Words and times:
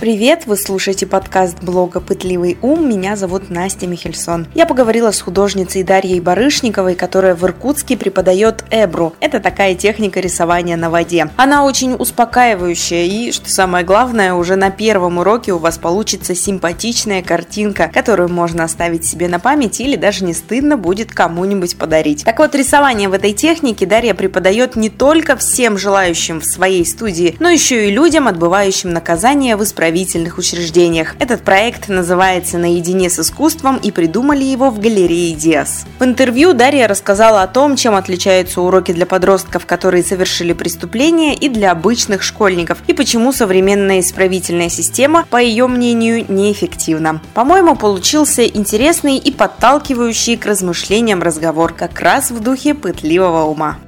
Привет, 0.00 0.42
вы 0.46 0.56
слушаете 0.56 1.06
подкаст 1.06 1.62
блога 1.62 2.00
«Пытливый 2.00 2.58
ум». 2.60 2.86
Меня 2.88 3.16
зовут 3.16 3.48
Настя 3.48 3.86
Михельсон. 3.86 4.46
Я 4.52 4.66
поговорила 4.66 5.12
с 5.12 5.20
художницей 5.20 5.82
Дарьей 5.82 6.20
Барышниковой, 6.20 6.94
которая 6.94 7.34
в 7.34 7.42
Иркутске 7.44 7.96
преподает 7.96 8.64
эбру. 8.70 9.14
Это 9.20 9.40
такая 9.40 9.74
техника 9.74 10.20
рисования 10.20 10.76
на 10.76 10.90
воде. 10.90 11.30
Она 11.36 11.64
очень 11.64 11.94
успокаивающая 11.94 13.04
и, 13.04 13.32
что 13.32 13.48
самое 13.48 13.84
главное, 13.84 14.34
уже 14.34 14.56
на 14.56 14.70
первом 14.70 15.18
уроке 15.18 15.52
у 15.52 15.58
вас 15.58 15.78
получится 15.78 16.34
симпатичная 16.34 17.22
картинка, 17.22 17.90
которую 17.92 18.28
можно 18.28 18.64
оставить 18.64 19.06
себе 19.06 19.28
на 19.28 19.38
память 19.38 19.80
или 19.80 19.96
даже 19.96 20.24
не 20.24 20.34
стыдно 20.34 20.76
будет 20.76 21.12
кому-нибудь 21.12 21.78
подарить. 21.78 22.24
Так 22.24 22.40
вот, 22.40 22.54
рисование 22.54 23.08
в 23.08 23.14
этой 23.14 23.32
технике 23.32 23.86
Дарья 23.86 24.12
преподает 24.12 24.76
не 24.76 24.90
только 24.90 25.36
всем 25.36 25.78
желающим 25.78 26.40
в 26.40 26.44
своей 26.44 26.84
студии, 26.84 27.36
но 27.38 27.48
еще 27.48 27.88
и 27.88 27.90
людям, 27.90 28.28
отбывающим 28.28 28.92
наказание 28.92 29.56
в 29.56 29.62
исправительном 29.62 29.93
исправительных 29.94 30.38
учреждениях. 30.38 31.14
Этот 31.20 31.42
проект 31.42 31.88
называется 31.88 32.58
«Наедине 32.58 33.08
с 33.08 33.18
искусством» 33.20 33.76
и 33.76 33.90
придумали 33.92 34.42
его 34.42 34.70
в 34.70 34.80
галерее 34.80 35.34
Диас. 35.34 35.86
В 36.00 36.04
интервью 36.04 36.52
Дарья 36.52 36.88
рассказала 36.88 37.42
о 37.42 37.46
том, 37.46 37.76
чем 37.76 37.94
отличаются 37.94 38.60
уроки 38.60 38.92
для 38.92 39.06
подростков, 39.06 39.66
которые 39.66 40.02
совершили 40.02 40.52
преступление, 40.52 41.34
и 41.34 41.48
для 41.48 41.70
обычных 41.70 42.22
школьников, 42.22 42.78
и 42.88 42.92
почему 42.92 43.32
современная 43.32 44.00
исправительная 44.00 44.68
система, 44.68 45.26
по 45.30 45.36
ее 45.36 45.66
мнению, 45.68 46.24
неэффективна. 46.28 47.20
По-моему, 47.32 47.76
получился 47.76 48.44
интересный 48.44 49.16
и 49.16 49.30
подталкивающий 49.30 50.36
к 50.36 50.46
размышлениям 50.46 51.22
разговор, 51.22 51.72
как 51.72 52.00
раз 52.00 52.30
в 52.30 52.40
духе 52.40 52.74
пытливого 52.74 53.44
ума. 53.44 53.78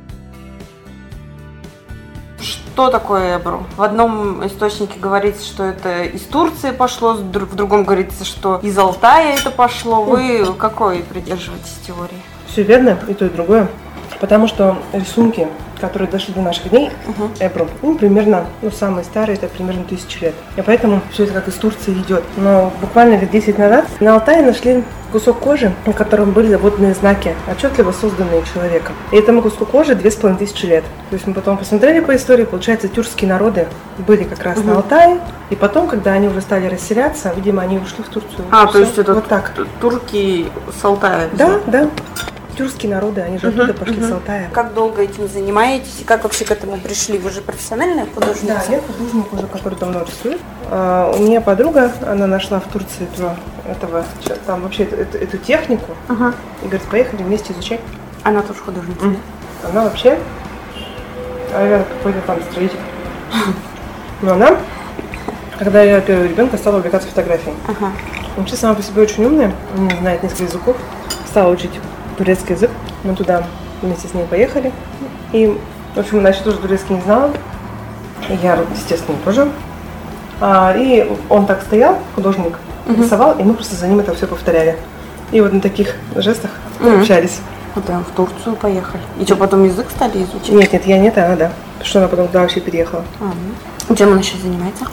Что 2.77 2.91
такое 2.91 3.39
Эбру? 3.39 3.65
В 3.79 3.83
одном 3.83 4.47
источнике 4.47 5.01
говорится, 5.01 5.43
что 5.47 5.65
это 5.65 6.03
из 6.03 6.21
Турции 6.25 6.73
пошло, 6.73 7.15
в 7.15 7.55
другом 7.55 7.85
говорится, 7.85 8.27
что 8.27 8.61
из 8.63 8.77
Алтая 8.77 9.35
это 9.35 9.51
пошло. 9.51 10.05
Вы 10.05 10.45
какой 10.59 10.99
придерживаетесь 10.99 11.79
теории? 11.87 12.21
Все 12.47 12.65
верно, 12.65 12.99
и 13.09 13.15
то, 13.15 13.25
и 13.25 13.31
другое. 13.31 13.69
Потому 14.21 14.47
что 14.47 14.77
рисунки 14.93 15.49
которые 15.81 16.09
дошли 16.09 16.35
до 16.35 16.41
наших 16.41 16.71
дней, 16.71 16.91
угу. 17.07 17.31
Эбру, 17.41 17.69
ну, 17.83 17.97
примерно, 17.97 18.47
ну, 18.63 18.71
самые 18.71 19.05
старые, 19.05 19.37
это 19.37 19.49
примерно 19.49 19.85
тысячу 19.85 20.21
лет. 20.21 20.35
И 20.57 20.63
поэтому 20.63 21.01
все 21.11 21.25
это 21.25 21.35
как 21.35 21.49
из 21.49 21.55
Турции 21.55 21.93
идет. 21.93 22.23
Но 22.37 22.73
буквально 22.81 23.19
лет 23.19 23.31
10 23.31 23.59
назад 23.59 23.87
на 24.01 24.15
Алтае 24.15 24.43
нашли 24.43 24.85
кусок 25.13 25.39
кожи, 25.39 25.73
на 25.87 25.93
котором 25.93 26.33
были 26.33 26.55
водные 26.57 26.95
знаки, 26.95 27.35
отчетливо 27.51 27.93
созданные 27.93 28.43
человеком. 28.53 28.95
И 29.13 29.17
этому 29.17 29.41
куску 29.41 29.65
кожи 29.65 29.95
две 29.95 30.11
с 30.11 30.17
половиной 30.17 30.41
тысячи 30.47 30.67
лет. 30.67 30.85
То 31.11 31.15
есть 31.15 31.27
мы 31.27 31.35
потом 31.35 31.57
посмотрели 31.57 32.01
по 32.01 32.15
истории, 32.17 32.45
получается, 32.45 32.89
тюркские 32.89 33.31
народы 33.31 33.67
были 33.99 34.25
как 34.25 34.43
раз 34.43 34.59
угу. 34.59 34.69
на 34.69 34.77
Алтае, 34.77 35.21
и 35.51 35.57
потом, 35.57 35.87
когда 35.87 36.13
они 36.13 36.29
уже 36.29 36.41
стали 36.41 36.67
расселяться, 36.67 37.33
видимо, 37.35 37.63
они 37.63 37.79
ушли 37.79 38.03
в 38.03 38.09
Турцию. 38.09 38.45
А, 38.51 38.67
Все. 38.67 38.73
то 38.73 38.79
есть 38.81 38.99
это 38.99 39.15
вот 39.15 39.27
так. 39.27 39.53
турки 39.81 40.47
с 40.81 40.85
Алтая? 40.85 41.29
Да, 41.33 41.61
да 41.67 41.89
тюркские 42.57 42.93
народы, 42.93 43.21
они 43.21 43.39
же 43.39 43.49
оттуда 43.49 43.75
пошли 43.75 44.01
с 44.01 44.11
Алтая. 44.11 44.51
Как 44.53 44.75
долго 44.75 45.03
этим 45.03 45.29
занимаетесь 45.29 46.01
и 46.01 46.05
как 46.05 46.25
вообще 46.25 46.45
к 46.45 46.51
этому 46.51 46.79
пришли? 46.79 47.19
Вы 47.19 47.31
же 47.31 47.43
профессиональная 47.43 48.07
художница? 48.07 48.63
Да, 48.69 48.75
я 48.75 48.81
художник 48.81 49.33
уже, 49.33 49.47
который 49.47 49.79
давно 49.79 50.03
рисует. 50.03 50.41
А, 50.71 51.13
у 51.17 51.23
меня 51.23 51.41
подруга, 51.41 51.93
она 52.07 52.27
нашла 52.27 52.61
в 52.61 52.65
Турции 52.73 53.07
этого, 53.13 53.37
этого 53.67 54.05
там 54.47 54.63
вообще 54.63 54.85
эту, 54.85 55.19
эту, 55.19 55.39
технику 55.39 55.93
uh 56.09 56.35
и 56.63 56.67
говорит, 56.67 56.89
поехали 56.89 57.23
вместе 57.23 57.53
изучать. 57.53 57.81
Она 58.23 58.43
тоже 58.43 58.61
художница? 58.61 59.05
Mm. 59.05 59.17
Она 59.71 59.83
вообще, 59.83 60.19
наверное, 61.53 61.85
какой-то 61.85 62.21
там 62.23 62.39
строитель. 62.51 62.79
Но 64.23 64.33
она, 64.33 64.57
когда 65.59 65.83
я 65.83 66.01
первого 66.01 66.25
ребенка, 66.25 66.57
стала 66.57 66.79
увлекаться 66.79 67.09
фотографией. 67.09 67.55
Ага. 67.69 67.93
Вообще 68.37 68.57
сама 68.57 68.75
по 68.75 68.83
себе 68.83 69.03
очень 69.03 69.25
умная, 69.25 69.53
знает 70.01 70.23
несколько 70.23 70.45
языков, 70.45 70.77
стала 71.27 71.51
учить 71.51 71.71
турецкий 72.17 72.55
язык. 72.55 72.71
Мы 73.05 73.15
туда 73.15 73.45
вместе 73.83 74.09
с 74.09 74.15
ней 74.15 74.25
поехали. 74.25 74.73
И, 75.33 75.57
в 75.95 75.99
общем, 75.99 76.19
она 76.19 76.31
еще 76.31 76.43
тоже 76.43 76.59
турецкий 76.59 76.97
не 76.97 77.03
знала. 77.03 77.31
Я, 78.43 78.59
естественно, 78.75 79.19
тоже. 79.25 79.49
А, 80.41 80.75
и 80.77 81.11
он 81.29 81.47
так 81.47 81.63
стоял, 81.63 81.99
художник, 82.15 82.59
угу. 82.87 83.03
рисовал, 83.03 83.39
и 83.39 83.43
мы 83.43 83.55
просто 83.55 83.75
за 83.77 83.89
ним 83.89 84.01
это 84.01 84.15
все 84.15 84.27
повторяли. 84.27 84.77
И 85.33 85.41
вот 85.41 85.53
на 85.53 85.61
таких 85.61 85.95
жестах 86.15 86.51
угу. 86.81 86.99
общались. 86.99 87.41
Вот 87.75 87.85
прям 87.85 88.05
в 88.05 88.11
Турцию 88.11 88.57
поехали. 88.57 89.03
И 89.21 89.25
что, 89.25 89.37
потом 89.37 89.65
язык 89.65 89.87
стали 89.91 90.23
изучать? 90.25 90.49
Нет, 90.51 90.73
нет, 90.73 90.87
я 90.87 90.99
нет, 90.99 91.19
она 91.19 91.37
да. 91.37 91.53
Потому 91.75 91.87
что 91.87 91.99
она 91.99 92.09
потом 92.09 92.27
туда 92.29 92.41
вообще 92.41 92.61
переехала. 92.61 93.05
А, 93.21 93.33
ну. 93.89 93.95
Чем 93.95 94.13
она 94.13 94.23
сейчас 94.23 94.41
занимается? 94.41 94.87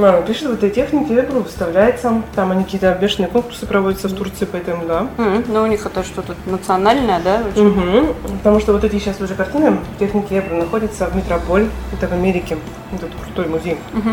Мама 0.00 0.22
пишет 0.22 0.48
в 0.48 0.54
этой 0.54 0.70
технике, 0.70 1.20
Эбру 1.20 1.40
выставляется. 1.40 2.22
Там 2.34 2.52
они 2.52 2.64
какие-то 2.64 2.96
бешеные 2.98 3.28
конкурсы 3.28 3.66
проводятся 3.66 4.08
в 4.08 4.14
Турции, 4.14 4.48
поэтому 4.50 4.86
да. 4.86 5.06
Mm, 5.18 5.44
ну, 5.48 5.62
у 5.62 5.66
них 5.66 5.84
это 5.84 6.02
что-то 6.02 6.34
национальное, 6.46 7.20
да? 7.20 7.42
Угу. 7.54 8.14
Потому 8.38 8.60
что 8.60 8.72
вот 8.72 8.82
эти 8.82 8.98
сейчас 8.98 9.20
уже 9.20 9.34
картины 9.34 9.78
техники 9.98 10.32
Эбру 10.32 10.56
находятся 10.56 11.06
в 11.06 11.14
Метрополь, 11.14 11.68
это 11.92 12.08
в 12.08 12.12
Америке. 12.12 12.56
Этот 12.94 13.10
крутой 13.22 13.52
музей. 13.52 13.76
Угу. 13.92 14.10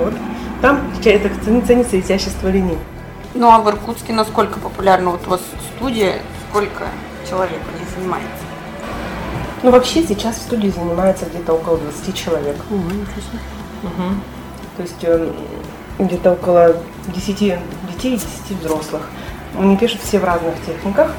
Вот. 0.00 0.14
Там 0.60 0.80
это 1.04 1.30
ценится 1.44 2.00
изящество 2.00 2.48
линий. 2.48 2.78
Ну, 3.34 3.48
а 3.48 3.60
в 3.60 3.68
Иркутске 3.68 4.12
насколько 4.12 4.58
популярна 4.58 5.10
вот 5.10 5.20
у 5.28 5.30
вас 5.30 5.40
студия? 5.76 6.14
Сколько 6.50 6.88
человек 7.30 7.60
в 7.72 7.78
ней 7.78 7.86
занимается? 7.96 8.44
Ну, 9.62 9.70
вообще 9.70 10.02
сейчас 10.02 10.36
в 10.36 10.42
студии 10.42 10.68
занимается 10.68 11.26
где-то 11.26 11.52
около 11.52 11.78
20 11.78 12.14
человек. 12.16 12.56
Угу, 12.70 12.90
интересно. 12.90 13.38
Угу. 13.84 14.37
То 14.78 14.82
есть 14.84 15.02
э, 15.02 15.32
где-то 15.98 16.32
около 16.32 16.76
10 17.08 17.36
детей 17.36 18.14
и 18.14 18.16
10 18.16 18.60
взрослых. 18.60 19.02
Они 19.58 19.76
пишут 19.76 20.00
все 20.00 20.20
в 20.20 20.24
разных 20.24 20.54
техниках, 20.64 21.10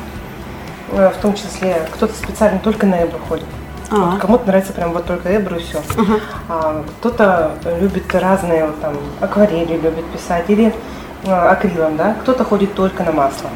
э, 0.93 1.09
в 1.09 1.21
том 1.21 1.33
числе 1.33 1.85
кто-то 1.91 2.13
специально 2.13 2.57
только 2.59 2.85
на 2.85 3.03
эбру 3.03 3.19
ходит. 3.27 3.45
Вот 3.91 4.19
кому-то 4.19 4.47
нравится 4.47 4.71
прям 4.71 4.93
вот 4.93 5.05
только 5.05 5.35
эбру 5.35 5.57
и 5.57 5.59
все. 5.59 5.79
Uh-huh. 5.79 6.21
А, 6.47 6.85
кто-то 6.99 7.57
любит 7.81 8.15
разные 8.15 8.67
вот, 8.67 8.79
там 8.79 8.95
акварели, 9.19 9.73
любит 9.77 10.05
писать 10.05 10.45
или 10.47 10.73
э, 11.25 11.31
акрилом, 11.31 11.97
да. 11.97 12.15
Кто-то 12.21 12.45
ходит 12.45 12.73
только 12.75 13.03
на 13.03 13.11
масло. 13.11 13.49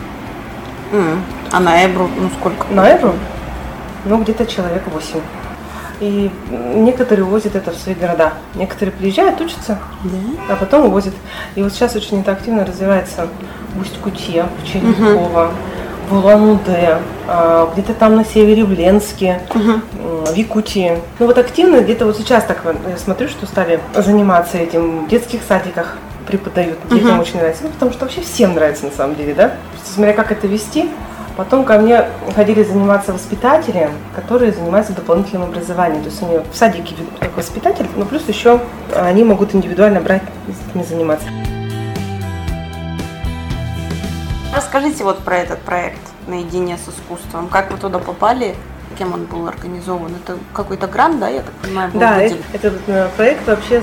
Mm. 0.92 1.20
А 1.52 1.60
на 1.60 1.86
эбру 1.86 2.10
ну 2.18 2.30
сколько? 2.40 2.68
На 2.74 2.94
эбру? 2.94 3.14
Ну 4.04 4.22
где-то 4.22 4.46
человек 4.46 4.84
8. 4.88 5.22
И 6.04 6.30
некоторые 6.76 7.24
увозят 7.24 7.56
это 7.56 7.72
в 7.72 7.76
свои 7.76 7.96
города. 7.96 8.34
Некоторые 8.56 8.92
приезжают, 8.92 9.40
учатся, 9.40 9.80
да. 10.04 10.54
а 10.54 10.56
потом 10.58 10.88
увозят. 10.88 11.14
И 11.56 11.64
вот 11.64 11.72
сейчас 11.72 11.96
очень 11.96 12.20
это 12.20 12.34
активно 12.34 12.66
развивается 12.66 13.28
в 13.74 13.82
Усть-Куте, 13.82 14.46
в 14.62 14.68
Черниково, 14.68 15.46
угу. 16.10 16.16
в 16.16 16.18
Улан-Удэ, 16.18 16.98
а, 17.30 17.72
где-то 17.72 17.94
там 17.94 18.18
на 18.18 18.26
севере, 18.26 18.66
в 18.66 18.74
Ленске, 18.74 19.40
угу. 19.56 20.26
в 20.26 20.36
Якутии. 20.36 21.00
Ну 21.20 21.28
вот 21.28 21.38
активно 21.38 21.80
где-то 21.80 22.06
вот 22.06 22.18
сейчас 22.18 22.44
так 22.44 22.62
я 22.66 22.98
смотрю, 22.98 23.30
что 23.30 23.46
стали 23.46 23.80
заниматься 23.96 24.58
этим 24.58 25.06
в 25.06 25.08
детских 25.08 25.40
садиках 25.48 25.98
преподают. 26.28 26.80
Детям 26.90 27.14
угу. 27.14 27.22
очень 27.22 27.38
нравится. 27.38 27.64
Ну, 27.64 27.70
потому 27.70 27.94
что 27.94 28.02
вообще 28.02 28.20
всем 28.20 28.56
нравится 28.56 28.86
на 28.86 28.92
самом 28.92 29.16
деле, 29.16 29.34
да? 29.34 29.54
Смотря 29.86 30.12
как 30.12 30.34
это 30.34 30.48
вести, 30.48 30.90
Потом 31.36 31.66
ко 31.66 31.80
мне 31.80 32.06
ходили 32.36 32.64
заниматься 32.64 33.12
воспитатели, 33.12 33.90
которые 34.16 34.52
занимаются 34.52 34.94
дополнительным 34.94 35.50
образованием. 35.50 36.04
То 36.04 36.10
есть 36.10 36.22
они 36.22 36.38
в 36.38 36.56
садике 36.56 36.96
как 37.20 37.36
воспитатель, 37.36 37.88
но 37.96 38.06
плюс 38.06 38.28
еще 38.28 38.60
они 38.96 39.24
могут 39.24 39.56
индивидуально 39.56 40.00
брать 40.00 40.22
с 40.48 40.66
детьми 40.66 40.84
заниматься. 40.84 41.28
Расскажите 44.56 45.04
вот 45.04 45.20
про 45.20 45.38
этот 45.38 45.60
проект 45.60 46.02
«Наедине 46.28 46.78
с 46.78 46.88
искусством». 46.88 47.48
Как 47.48 47.72
вы 47.72 47.78
туда 47.80 47.98
попали? 47.98 48.56
Кем 49.00 49.14
он 49.14 49.26
был 49.26 49.48
организован? 49.48 50.12
Это 50.24 50.38
какой-то 50.54 50.86
грант, 50.86 51.20
да, 51.20 51.28
я 51.30 51.42
так 51.42 51.54
понимаю? 51.56 51.92
Был 51.92 52.00
да, 52.00 52.14
выделен? 52.14 52.44
этот 52.54 52.74
э, 52.86 53.08
проект 53.18 53.48
вообще 53.48 53.82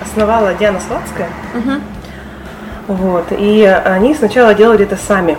основала 0.00 0.54
Диана 0.54 0.78
Сладская. 0.78 1.28
Угу. 1.56 2.94
Вот. 2.94 3.24
И 3.32 3.64
они 3.64 4.14
сначала 4.14 4.54
делали 4.54 4.84
это 4.84 4.96
сами 4.96 5.36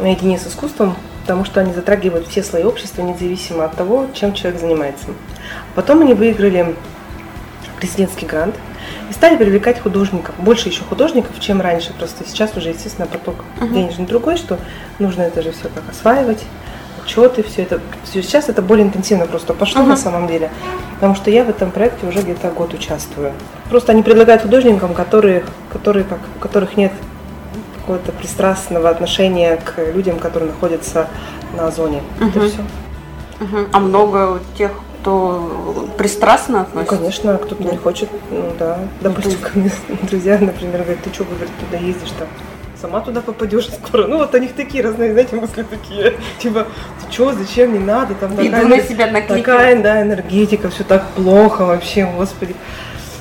наедине 0.00 0.38
с 0.38 0.46
искусством, 0.46 0.96
потому 1.22 1.44
что 1.44 1.60
они 1.60 1.72
затрагивают 1.72 2.28
все 2.28 2.42
слои 2.42 2.64
общества, 2.64 3.02
независимо 3.02 3.64
от 3.64 3.76
того, 3.76 4.06
чем 4.14 4.34
человек 4.34 4.60
занимается. 4.60 5.06
Потом 5.74 6.00
они 6.00 6.14
выиграли 6.14 6.74
президентский 7.78 8.26
грант 8.26 8.54
и 9.08 9.12
стали 9.12 9.36
привлекать 9.36 9.80
художников, 9.80 10.34
больше 10.38 10.68
еще 10.68 10.82
художников, 10.82 11.38
чем 11.40 11.60
раньше. 11.60 11.92
Просто 11.92 12.24
сейчас 12.26 12.56
уже, 12.56 12.70
естественно, 12.70 13.06
поток 13.06 13.44
uh-huh. 13.58 13.72
денежный 13.72 14.06
другой, 14.06 14.36
что 14.36 14.58
нужно 14.98 15.22
это 15.22 15.42
же 15.42 15.52
все 15.52 15.68
как 15.68 15.88
осваивать, 15.90 16.42
отчеты, 17.02 17.42
все 17.42 17.62
это. 17.62 17.80
Все. 18.04 18.22
Сейчас 18.22 18.48
это 18.48 18.62
более 18.62 18.86
интенсивно 18.86 19.26
просто 19.26 19.54
пошло 19.54 19.82
uh-huh. 19.82 19.86
на 19.86 19.96
самом 19.96 20.26
деле, 20.26 20.50
потому 20.94 21.14
что 21.14 21.30
я 21.30 21.44
в 21.44 21.50
этом 21.50 21.70
проекте 21.70 22.06
уже 22.06 22.20
где-то 22.22 22.50
год 22.50 22.74
участвую. 22.74 23.32
Просто 23.68 23.92
они 23.92 24.02
предлагают 24.02 24.42
художникам, 24.42 24.94
которые, 24.94 25.44
которые 25.72 26.04
как, 26.04 26.18
у 26.36 26.38
которых 26.38 26.76
нет 26.76 26.92
какого-то 27.80 28.12
пристрастного 28.12 28.88
отношения 28.88 29.56
к 29.56 29.78
людям, 29.92 30.18
которые 30.18 30.50
находятся 30.50 31.08
на 31.56 31.70
зоне. 31.70 32.02
Угу. 32.20 32.28
Это 32.28 32.40
все. 32.48 32.60
Угу. 33.40 33.66
А 33.72 33.80
много 33.80 34.40
тех 34.56 34.70
кто 35.00 35.88
пристрастно 35.96 36.58
Ну, 36.74 36.80
относится. 36.80 36.96
конечно, 36.96 37.38
кто-то 37.38 37.62
не 37.64 37.76
хочет, 37.76 38.10
ну 38.30 38.52
да. 38.58 38.78
Допустим, 39.00 39.38
ко 39.40 39.58
мне 39.58 39.70
друзья, 40.02 40.38
например, 40.38 40.82
говорят, 40.82 41.02
ты 41.02 41.12
что, 41.12 41.24
говорит, 41.24 41.50
туда 41.58 41.82
ездишь 41.82 42.10
там? 42.18 42.28
Сама 42.80 43.00
туда 43.00 43.20
попадешь 43.20 43.68
скоро. 43.86 44.06
Ну, 44.06 44.18
вот 44.18 44.34
у 44.34 44.38
них 44.38 44.54
такие 44.54 44.84
разные, 44.84 45.12
знаете, 45.12 45.36
мысли 45.36 45.62
такие. 45.62 46.14
Типа, 46.38 46.66
ты 47.06 47.12
что, 47.12 47.32
зачем, 47.32 47.72
не 47.72 47.78
надо, 47.78 48.14
там 48.14 48.36
такая, 48.36 48.66
на 48.66 48.80
себя 48.80 49.06
накликивают. 49.06 49.44
такая, 49.46 49.82
да, 49.82 50.02
энергетика, 50.02 50.68
все 50.68 50.84
так 50.84 51.08
плохо 51.10 51.64
вообще, 51.64 52.06
господи. 52.16 52.54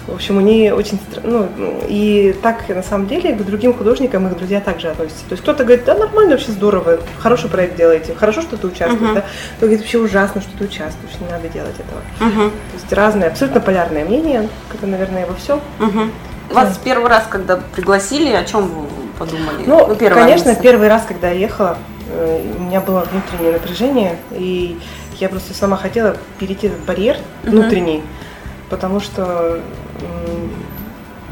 В 0.09 0.15
общем, 0.15 0.39
они 0.39 0.71
очень, 0.71 0.97
стра- 0.97 1.21
ну, 1.23 1.47
и 1.87 2.35
так, 2.41 2.67
на 2.69 2.83
самом 2.83 3.07
деле, 3.07 3.33
к 3.35 3.43
другим 3.45 3.73
художникам 3.73 4.27
их 4.27 4.37
друзья 4.37 4.59
также 4.59 4.87
относятся. 4.89 5.23
То 5.25 5.31
есть 5.33 5.43
кто-то 5.43 5.63
говорит, 5.63 5.85
да, 5.85 5.95
нормально, 5.95 6.31
вообще 6.31 6.51
здорово, 6.51 6.99
хороший 7.19 7.49
проект 7.49 7.75
делаете, 7.77 8.15
хорошо, 8.17 8.41
что 8.41 8.57
ты 8.57 8.67
участвуешь, 8.67 9.01
Мгм. 9.01 9.13
да. 9.15 9.21
Кто 9.57 9.65
говорит, 9.67 9.79
вообще 9.81 9.97
ужасно, 9.99 10.41
что 10.41 10.51
ты 10.57 10.63
участвуешь, 10.65 11.13
не 11.19 11.27
надо 11.29 11.47
делать 11.49 11.75
этого. 11.75 12.29
Мгм, 12.29 12.49
То 12.49 12.73
есть 12.75 12.91
разные, 12.93 13.27
абсолютно 13.29 13.61
полярные 13.61 14.03
мнения, 14.05 14.49
это, 14.73 14.87
наверное, 14.87 15.25
во 15.25 15.35
всем. 15.35 15.59
мгм. 15.79 16.11
Вас 16.51 16.79
первый 16.83 17.09
раз, 17.09 17.25
когда 17.29 17.57
пригласили, 17.57 18.31
о 18.33 18.43
чем 18.43 18.67
вы 18.67 18.87
подумали? 19.19 19.63
Ну, 19.67 19.95
первая 19.95 20.23
конечно, 20.25 20.49
мысль. 20.51 20.61
первый 20.63 20.87
раз, 20.87 21.03
когда 21.07 21.29
я 21.29 21.35
ехала, 21.39 21.77
э, 22.11 22.41
у 22.57 22.63
меня 22.63 22.81
было 22.81 23.05
внутреннее 23.11 23.53
напряжение, 23.53 24.17
и 24.31 24.79
я 25.19 25.29
просто 25.29 25.53
сама 25.53 25.77
хотела 25.77 26.17
перейти 26.39 26.65
этот 26.67 26.79
барьер 26.79 27.17
Мгм. 27.43 27.51
внутренний, 27.51 28.01
потому 28.71 28.99
что 28.99 29.59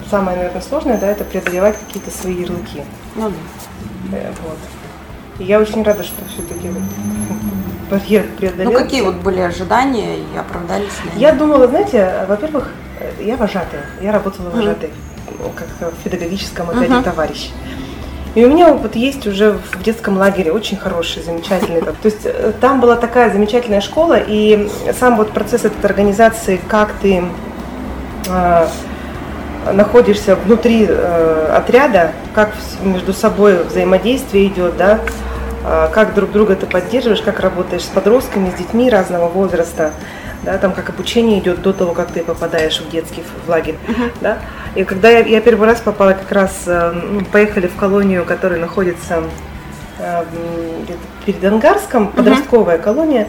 самое, 0.10 0.38
наверное, 0.38 0.62
сложное, 0.62 0.98
да, 0.98 1.08
это 1.08 1.24
преодолевать 1.24 1.76
какие-то 1.86 2.12
свои 2.12 2.36
ярлыки. 2.42 2.84
Ну, 3.16 3.30
да. 4.12 4.18
Э, 4.18 4.32
Вот. 4.44 4.58
И 5.40 5.44
я 5.44 5.60
очень 5.60 5.84
рада, 5.84 6.04
что 6.04 6.24
все-таки 6.34 6.70
вот 6.70 6.82
барьер 7.92 8.26
Ну, 8.32 8.38
преодолелся. 8.38 8.78
какие 8.84 9.02
вот 9.02 9.16
были 9.16 9.40
ожидания 9.40 10.18
и 10.18 10.38
оправдались 10.38 10.94
ли 11.04 11.12
они? 11.12 11.22
Я 11.22 11.34
думала, 11.34 11.68
знаете, 11.68 12.26
во-первых, 12.28 12.72
э, 13.00 13.12
я 13.24 13.36
вожатая, 13.38 13.86
я 14.02 14.12
работала 14.12 14.50
вожатой, 14.50 14.90
ну, 15.40 15.52
как 15.56 15.68
в 15.94 16.04
педагогическом 16.04 16.70
отряде 16.70 16.94
Мгм. 16.96 17.04
товарищ. 17.04 17.50
И 18.36 18.46
у 18.46 18.50
меня 18.50 18.72
опыт 18.72 18.96
есть 18.96 19.26
уже 19.26 19.54
в 19.54 19.82
детском 19.84 20.18
лагере, 20.18 20.52
очень 20.52 20.78
хороший, 20.78 21.24
замечательный. 21.24 21.82
То 21.82 21.96
есть 22.04 22.22
э, 22.24 22.54
там 22.62 22.80
была 22.82 22.96
такая 22.96 23.32
замечательная 23.32 23.82
школа, 23.82 24.18
и 24.20 24.70
сам 25.00 25.18
вот 25.18 25.32
процесс 25.32 25.66
этой 25.66 25.84
организации, 25.86 26.60
как 26.68 26.94
ты 27.02 27.16
э, 27.16 27.24
находишься 29.74 30.36
внутри 30.36 30.86
э, 30.88 31.54
отряда, 31.56 32.12
как 32.34 32.54
между 32.82 33.14
собой 33.14 33.64
взаимодействие 33.64 34.48
идет, 34.48 34.78
да, 34.78 35.00
а, 35.70 35.90
как 35.90 36.14
друг 36.14 36.32
друга 36.32 36.56
ты 36.56 36.66
поддерживаешь, 36.66 37.22
как 37.22 37.42
работаешь 37.42 37.84
с 37.84 37.88
подростками, 37.88 38.50
с 38.50 38.54
детьми 38.54 38.90
разного 38.90 39.28
возраста, 39.28 39.92
да, 40.44 40.58
там 40.58 40.72
как 40.72 40.90
обучение 40.90 41.40
идет 41.40 41.62
до 41.62 41.74
того, 41.74 41.94
как 41.94 42.12
ты 42.12 42.24
попадаешь 42.24 42.80
в 42.80 42.90
детский 42.90 43.24
в 43.46 43.50
лагерь, 43.50 43.76
да. 44.22 44.38
И 44.76 44.84
когда 44.84 45.10
я, 45.10 45.20
я 45.20 45.42
первый 45.42 45.68
раз 45.68 45.82
попала 45.82 46.14
как 46.14 46.32
раз, 46.32 46.64
э, 46.68 46.92
ну, 46.94 47.22
поехали 47.26 47.68
в 47.68 47.76
колонию, 47.76 48.24
которая 48.24 48.60
находится 48.60 49.24
э, 50.00 50.24
перед 51.26 51.44
Ангарском, 51.44 52.08
подростковая 52.14 52.78
колония. 52.78 53.28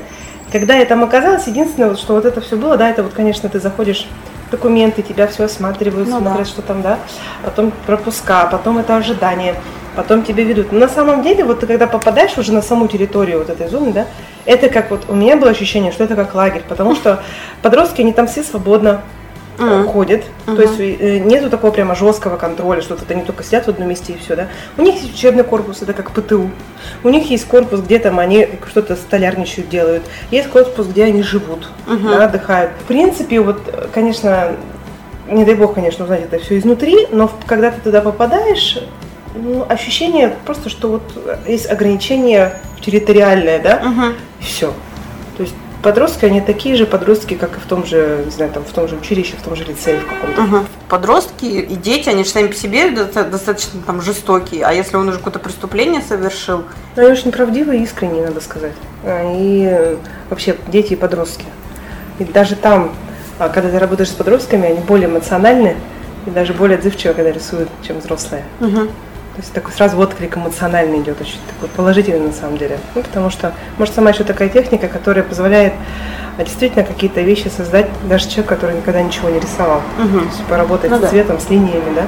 Когда 0.52 0.76
я 0.76 0.86
там 0.86 1.02
оказалась, 1.02 1.46
единственное, 1.46 1.96
что 1.96 2.14
вот 2.14 2.24
это 2.24 2.40
все 2.40 2.56
было, 2.56 2.76
да, 2.76 2.88
это 2.88 3.02
вот, 3.02 3.14
конечно, 3.14 3.48
ты 3.48 3.58
заходишь 3.58 4.06
документы, 4.50 5.02
тебя 5.02 5.26
все 5.26 5.44
осматривают, 5.44 6.08
Ну 6.08 6.20
да. 6.20 6.26
смотрят, 6.30 6.48
что 6.48 6.62
там, 6.62 6.82
да, 6.82 6.98
потом 7.44 7.72
пропуска, 7.86 8.46
потом 8.50 8.78
это 8.78 8.96
ожидание, 8.96 9.54
потом 9.96 10.22
тебя 10.22 10.44
ведут. 10.44 10.72
Но 10.72 10.80
на 10.80 10.88
самом 10.88 11.22
деле, 11.22 11.44
вот 11.44 11.60
ты 11.60 11.66
когда 11.66 11.86
попадаешь 11.86 12.36
уже 12.38 12.52
на 12.52 12.62
саму 12.62 12.88
территорию 12.88 13.38
вот 13.38 13.50
этой 13.50 13.68
зоны, 13.68 13.92
да, 13.92 14.06
это 14.44 14.68
как 14.68 14.90
вот, 14.90 15.04
у 15.08 15.14
меня 15.14 15.36
было 15.36 15.50
ощущение, 15.50 15.92
что 15.92 16.04
это 16.04 16.16
как 16.16 16.34
лагерь, 16.34 16.62
потому 16.68 16.94
что 16.94 17.22
подростки, 17.62 18.00
они 18.00 18.12
там 18.12 18.26
все 18.26 18.42
свободно 18.42 19.02
э, 19.58 19.62
Мгм. 19.64 19.88
ходят, 19.88 20.22
Мгм. 20.46 20.56
то 20.56 20.62
есть 20.62 20.80
э, 20.80 21.18
нету 21.18 21.50
такого 21.50 21.70
прямо 21.70 21.94
жесткого 21.94 22.36
контроля, 22.36 22.80
что 22.80 22.94
вот 22.94 23.10
они 23.10 23.22
только 23.22 23.42
сидят 23.44 23.66
в 23.66 23.68
одном 23.68 23.88
месте 23.88 24.12
и 24.12 24.18
все, 24.18 24.36
да. 24.36 24.48
У 24.76 24.82
них 24.82 24.94
есть 25.02 25.14
учебный 25.14 25.44
корпус, 25.44 25.82
это 25.82 25.92
как 25.92 26.10
ПТУ. 26.12 26.50
У 27.04 27.08
них 27.08 27.30
есть 27.30 27.46
корпус, 27.46 27.80
где 27.80 27.98
там 27.98 28.18
они 28.18 28.48
что-то 28.70 28.96
столярничают, 28.96 29.68
делают. 29.68 30.02
Есть 30.30 30.48
корпус, 30.48 30.86
где 30.86 31.04
они 31.04 31.22
живут, 31.22 31.68
Мгм. 31.86 32.08
да, 32.10 32.24
отдыхают. 32.24 32.70
В 32.80 32.84
принципе, 32.84 33.40
вот, 33.40 33.60
э, 33.66 33.88
конечно, 33.92 34.52
не 35.28 35.44
дай 35.44 35.54
бог, 35.54 35.74
конечно, 35.74 36.04
узнать 36.04 36.22
это 36.24 36.38
все 36.38 36.58
изнутри, 36.58 37.06
но 37.10 37.30
когда 37.46 37.70
ты 37.70 37.80
туда 37.80 38.00
попадаешь, 38.00 38.78
ну, 39.34 39.64
ощущение 39.68 40.34
просто, 40.46 40.68
что 40.70 40.88
вот 40.88 41.02
есть 41.46 41.70
ограничение 41.70 42.54
территориальное, 42.80 43.58
да, 43.58 43.82
и 44.40 44.44
все. 44.44 44.72
То 45.36 45.42
есть 45.42 45.54
подростки, 45.88 46.26
они 46.26 46.42
такие 46.42 46.76
же 46.76 46.84
подростки, 46.84 47.32
как 47.32 47.56
и 47.56 47.60
в 47.60 47.64
том 47.64 47.86
же, 47.86 48.22
не 48.26 48.30
знаю, 48.30 48.52
там, 48.52 48.62
в 48.62 48.70
том 48.72 48.88
же 48.88 48.96
училище, 48.96 49.36
в 49.38 49.42
том 49.42 49.56
же 49.56 49.64
лицее 49.64 49.98
в 50.00 50.06
каком-то. 50.06 50.42
Мгм. 50.42 50.66
Подростки 50.90 51.46
и 51.46 51.76
дети, 51.76 52.10
они 52.10 52.24
же 52.24 52.28
сами 52.30 52.48
по 52.48 52.54
себе 52.54 52.90
доста- 52.90 53.24
достаточно 53.24 53.80
там 53.86 54.02
жестокие, 54.02 54.64
а 54.64 54.72
если 54.74 54.96
он 54.96 55.08
уже 55.08 55.16
какое-то 55.16 55.38
преступление 55.38 56.02
совершил, 56.02 56.64
Но 56.94 57.02
они 57.02 57.12
очень 57.12 57.32
правдивые 57.32 57.80
и 57.80 57.84
искренние, 57.84 58.26
надо 58.26 58.40
сказать. 58.42 58.74
И 59.06 59.96
вообще 60.28 60.56
дети 60.66 60.92
и 60.92 60.96
подростки. 60.96 61.46
И 62.18 62.24
даже 62.24 62.54
там, 62.54 62.92
а, 63.38 63.48
когда 63.48 63.70
ты 63.70 63.78
работаешь 63.78 64.10
с 64.10 64.14
подростками, 64.14 64.66
они 64.66 64.80
более 64.80 65.08
эмоциональны 65.08 65.76
и 66.26 66.30
даже 66.30 66.52
более 66.52 66.76
отзывчивы, 66.76 67.14
когда 67.14 67.32
рисуют, 67.32 67.70
чем 67.86 68.00
взрослые. 68.00 68.42
Мгм. 68.60 68.90
То 69.38 69.42
есть 69.42 69.52
такой 69.54 69.72
сразу 69.72 69.96
отклик 70.00 70.36
эмоциональный 70.36 70.98
идет, 70.98 71.20
очень 71.20 71.38
такой 71.46 71.68
положительный 71.68 72.26
на 72.26 72.32
самом 72.32 72.58
деле. 72.58 72.80
Ну, 72.96 73.04
потому 73.04 73.30
что, 73.30 73.52
может, 73.76 73.94
сама 73.94 74.10
еще 74.10 74.24
такая 74.24 74.48
техника, 74.48 74.88
которая 74.88 75.22
позволяет 75.22 75.74
а, 76.38 76.42
действительно 76.42 76.82
какие-то 76.82 77.20
вещи 77.20 77.46
создать 77.46 77.86
даже 78.08 78.24
человек, 78.28 78.46
который 78.48 78.76
никогда 78.76 79.00
ничего 79.00 79.28
не 79.28 79.38
рисовал. 79.38 79.80
Мгм. 79.96 80.18
То 80.18 80.24
есть 80.26 80.44
поработать 80.46 80.90
Ну 80.90 80.96
с 80.96 81.00
да. 81.02 81.06
цветом, 81.06 81.38
с 81.38 81.48
линиями, 81.50 81.94
да. 81.94 82.02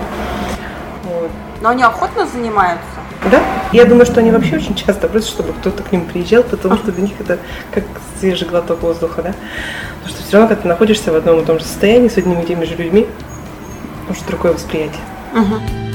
Вот. 1.04 1.30
но 1.60 1.68
они 1.68 1.84
охотно 1.84 2.26
занимаются. 2.26 2.84
Да, 3.30 3.40
я 3.70 3.84
думаю, 3.84 4.06
что 4.06 4.18
они 4.18 4.32
вообще 4.32 4.56
очень 4.56 4.74
часто 4.74 5.06
просят, 5.06 5.28
чтобы 5.28 5.52
кто-то 5.52 5.84
к 5.84 5.92
ним 5.92 6.06
приезжал, 6.06 6.42
потому 6.42 6.78
что 6.78 6.90
для 6.90 7.02
них 7.02 7.12
это 7.20 7.38
как 7.72 7.84
свежий 8.18 8.48
глоток 8.48 8.82
воздуха, 8.82 9.22
да. 9.22 9.34
Потому 9.98 10.16
что 10.16 10.22
все 10.26 10.32
равно, 10.32 10.48
когда 10.48 10.62
ты 10.62 10.68
находишься 10.68 11.12
в 11.12 11.14
одном 11.14 11.38
и 11.38 11.44
том 11.44 11.60
же 11.60 11.64
состоянии 11.64 12.08
с 12.08 12.18
одними 12.18 12.42
и 12.42 12.46
теми 12.46 12.64
же 12.64 12.74
людьми, 12.74 13.06
может 14.08 14.26
другое 14.26 14.54
восприятие. 14.54 14.98
Мгм. 15.32 15.89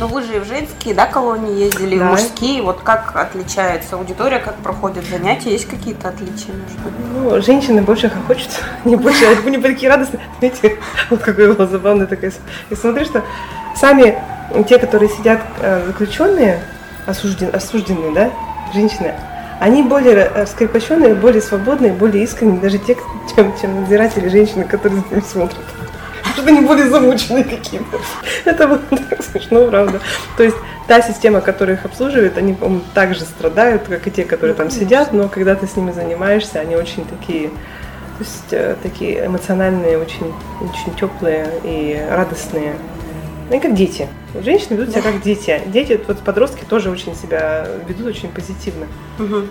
Но 0.00 0.06
вы 0.08 0.22
же 0.22 0.36
и 0.36 0.38
в 0.38 0.46
женские, 0.46 0.94
да, 0.94 1.04
колонии 1.06 1.58
ездили, 1.64 1.96
и 1.96 1.98
в 1.98 2.00
Да. 2.00 2.06
мужские. 2.12 2.62
Вот 2.62 2.80
как 2.82 3.14
отличается 3.14 3.96
аудитория, 3.96 4.38
как 4.38 4.54
проходят 4.56 5.04
занятия? 5.04 5.50
Есть 5.52 5.68
какие-то 5.68 6.08
отличия 6.08 6.54
между? 6.54 6.90
Ну, 7.14 7.42
женщины 7.42 7.82
больше 7.82 8.08
хохочут, 8.08 8.48
они 8.86 8.96
больше, 9.04 9.26
они 9.46 9.58
такие 9.58 9.90
радостные. 9.92 10.22
Знаете, 10.38 10.78
вот 11.10 11.20
какая 11.20 11.52
была 11.52 11.66
забавная 11.66 12.06
такая. 12.06 12.30
с- 12.30 12.40
И 12.70 12.74
смотри, 12.74 13.04
что 13.04 13.22
сами 13.76 14.16
те, 14.66 14.78
которые 14.78 15.10
сидят 15.10 15.40
э, 15.60 15.84
заключенные, 15.88 16.62
осужден, 17.06 17.50
осужденные, 17.54 18.12
да, 18.14 18.30
женщины, 18.72 19.14
они 19.60 19.82
более 19.82 20.14
э, 20.14 20.42
раскрепощенные, 20.44 21.14
более 21.14 21.42
свободные, 21.42 21.92
более 21.92 22.24
искренние, 22.24 22.58
даже 22.58 22.78
те, 22.78 22.96
чем, 23.36 23.52
чем 23.60 23.82
надзиратели 23.82 24.28
женщины, 24.28 24.64
которые 24.64 25.02
за 25.02 25.14
ними 25.14 25.24
смотрят. 25.30 25.60
Что 26.32 26.46
они 26.46 26.60
более 26.60 26.88
замученные 26.88 27.44
какие-то. 27.44 27.98
Это 28.44 28.68
было 28.68 28.80
так 29.08 29.22
смешно, 29.22 29.66
правда. 29.66 30.00
То 30.36 30.42
есть 30.42 30.56
та 30.86 31.02
система, 31.02 31.40
которая 31.40 31.76
их 31.76 31.84
обслуживает, 31.84 32.36
они, 32.36 32.54
по-моему, 32.54 32.82
так 32.94 33.14
же 33.14 33.20
страдают, 33.20 33.82
как 33.88 34.06
и 34.06 34.10
те, 34.10 34.24
которые 34.24 34.54
там 34.54 34.70
сидят, 34.70 35.12
но 35.12 35.28
когда 35.28 35.54
ты 35.54 35.66
с 35.66 35.76
ними 35.76 35.92
занимаешься, 35.92 36.60
они 36.60 36.76
очень 36.76 37.04
такие, 37.04 37.48
то 37.48 38.24
есть 38.24 38.52
э, 38.52 38.76
такие 38.82 39.26
эмоциональные, 39.26 39.98
очень, 39.98 40.32
очень 40.60 40.94
теплые 40.98 41.48
и 41.64 42.04
радостные. 42.10 42.74
Они 43.50 43.60
как 43.60 43.74
дети. 43.74 44.08
Женщины 44.42 44.76
ведут 44.76 44.90
себя 44.90 45.02
как 45.02 45.22
дети. 45.22 45.60
Дети, 45.66 46.00
вот 46.06 46.18
подростки 46.18 46.64
тоже 46.64 46.90
очень 46.90 47.16
себя 47.16 47.66
ведут 47.88 48.06
очень 48.06 48.28
позитивно. 48.28 48.86
Вот. 49.18 49.44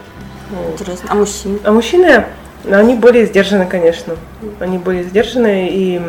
Интересно. 0.74 1.09
А 1.09 1.15
мужчин? 1.15 1.59
А 1.63 1.71
мужчины, 1.71 2.25
они 2.69 2.95
более 2.95 3.25
сдержаны, 3.25 3.65
конечно. 3.65 4.15
Они 4.59 4.77
более 4.77 5.03
сдержаны, 5.03 5.69
и 5.71 6.01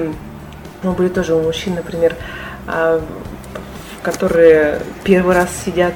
ну, 0.82 0.92
были 0.92 1.08
тоже 1.08 1.34
у 1.34 1.42
мужчин, 1.42 1.74
например, 1.74 2.16
а, 2.66 3.02
которые 4.02 4.80
первый 5.04 5.34
раз 5.34 5.50
сидят, 5.64 5.94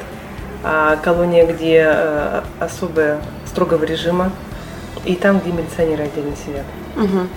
а, 0.62 0.96
колония, 0.96 1.46
где 1.46 1.84
э, 1.86 2.42
особое 2.58 3.20
строгого 3.46 3.84
режима, 3.84 4.32
и 5.04 5.14
там, 5.14 5.40
где 5.40 5.52
милиционеры 5.52 6.04
отдельно 6.04 6.34
сидят. 6.36 6.64
Мгм. 6.96 7.28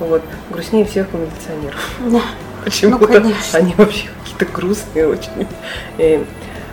Вот. 0.00 0.22
Грустнее 0.50 0.84
всех 0.84 1.06
у 1.12 1.18
милиционеров. 1.18 1.98
Да. 2.00 2.20
Почему-то 2.64 3.06
конечно. 3.06 3.58
они 3.58 3.74
вообще 3.76 4.08
какие-то 4.22 4.46
грустные 4.46 5.06
очень. 5.06 5.46
И 5.98 6.24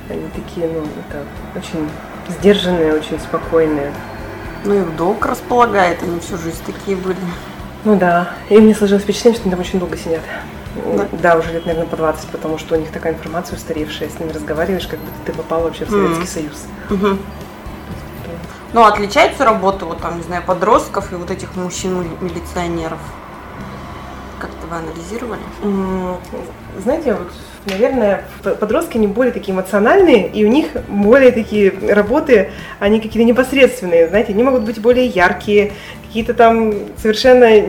они 0.10 0.28
такие, 0.36 0.68
ну, 0.68 0.82
это 0.82 1.24
очень 1.56 1.90
сдержанные, 2.30 2.94
очень 2.94 3.20
спокойные. 3.20 3.94
Ну 4.64 4.82
и 4.82 4.98
долг 4.98 5.26
располагает, 5.26 6.04
они 6.04 6.20
всю 6.20 6.38
жизнь 6.38 6.62
такие 6.66 6.96
были. 6.96 7.18
Ну 7.84 7.98
да, 7.98 8.30
и 8.50 8.60
мне 8.60 8.76
сложилось 8.76 9.04
впечатление, 9.04 9.36
что 9.40 9.44
они 9.46 9.52
там 9.52 9.60
очень 9.60 9.80
долго 9.80 9.98
сидят. 9.98 10.22
Да. 10.96 11.08
Да, 11.12 11.36
уже 11.36 11.52
лет, 11.52 11.66
наверное, 11.66 11.90
по 11.90 11.98
20, 11.98 12.30
потому 12.30 12.58
что 12.58 12.76
у 12.76 12.80
них 12.80 12.92
такая 12.92 13.14
информация 13.14 13.58
устаревшая, 13.58 14.10
с 14.10 14.20
ними 14.20 14.32
разговариваешь, 14.32 14.88
как 14.88 15.00
будто 15.00 15.14
ты 15.26 15.34
попал 15.34 15.64
вообще 15.64 15.86
в 15.86 15.90
Советский 15.90 16.18
Мгм. 16.18 16.28
Союз. 16.28 16.66
Мгм. 16.90 17.20
Ну, 18.74 18.86
отличается 18.86 19.44
работа, 19.44 19.86
вот 19.86 20.00
там, 20.00 20.18
не 20.18 20.24
знаю, 20.24 20.44
подростков 20.46 21.12
и 21.12 21.16
вот 21.16 21.30
этих 21.30 21.56
мужчин-милиционеров? 21.56 23.00
Вы 24.72 24.78
анализировали? 24.78 25.42
Знаете, 26.82 27.14
вот, 27.14 27.30
наверное, 27.66 28.24
подростки, 28.42 28.96
они 28.96 29.08
более 29.08 29.34
такие 29.34 29.54
эмоциональные, 29.54 30.30
и 30.30 30.46
у 30.46 30.48
них 30.48 30.68
более 30.88 31.34
такие 31.34 31.74
работы, 31.90 32.52
они 32.80 33.02
какие-то 33.02 33.28
непосредственные, 33.28 34.08
знаете, 34.08 34.32
они 34.32 34.44
могут 34.44 34.64
быть 34.64 34.80
более 34.80 35.08
яркие, 35.08 35.74
какие-то 36.08 36.34
там 36.34 36.74
совершенно 36.96 37.60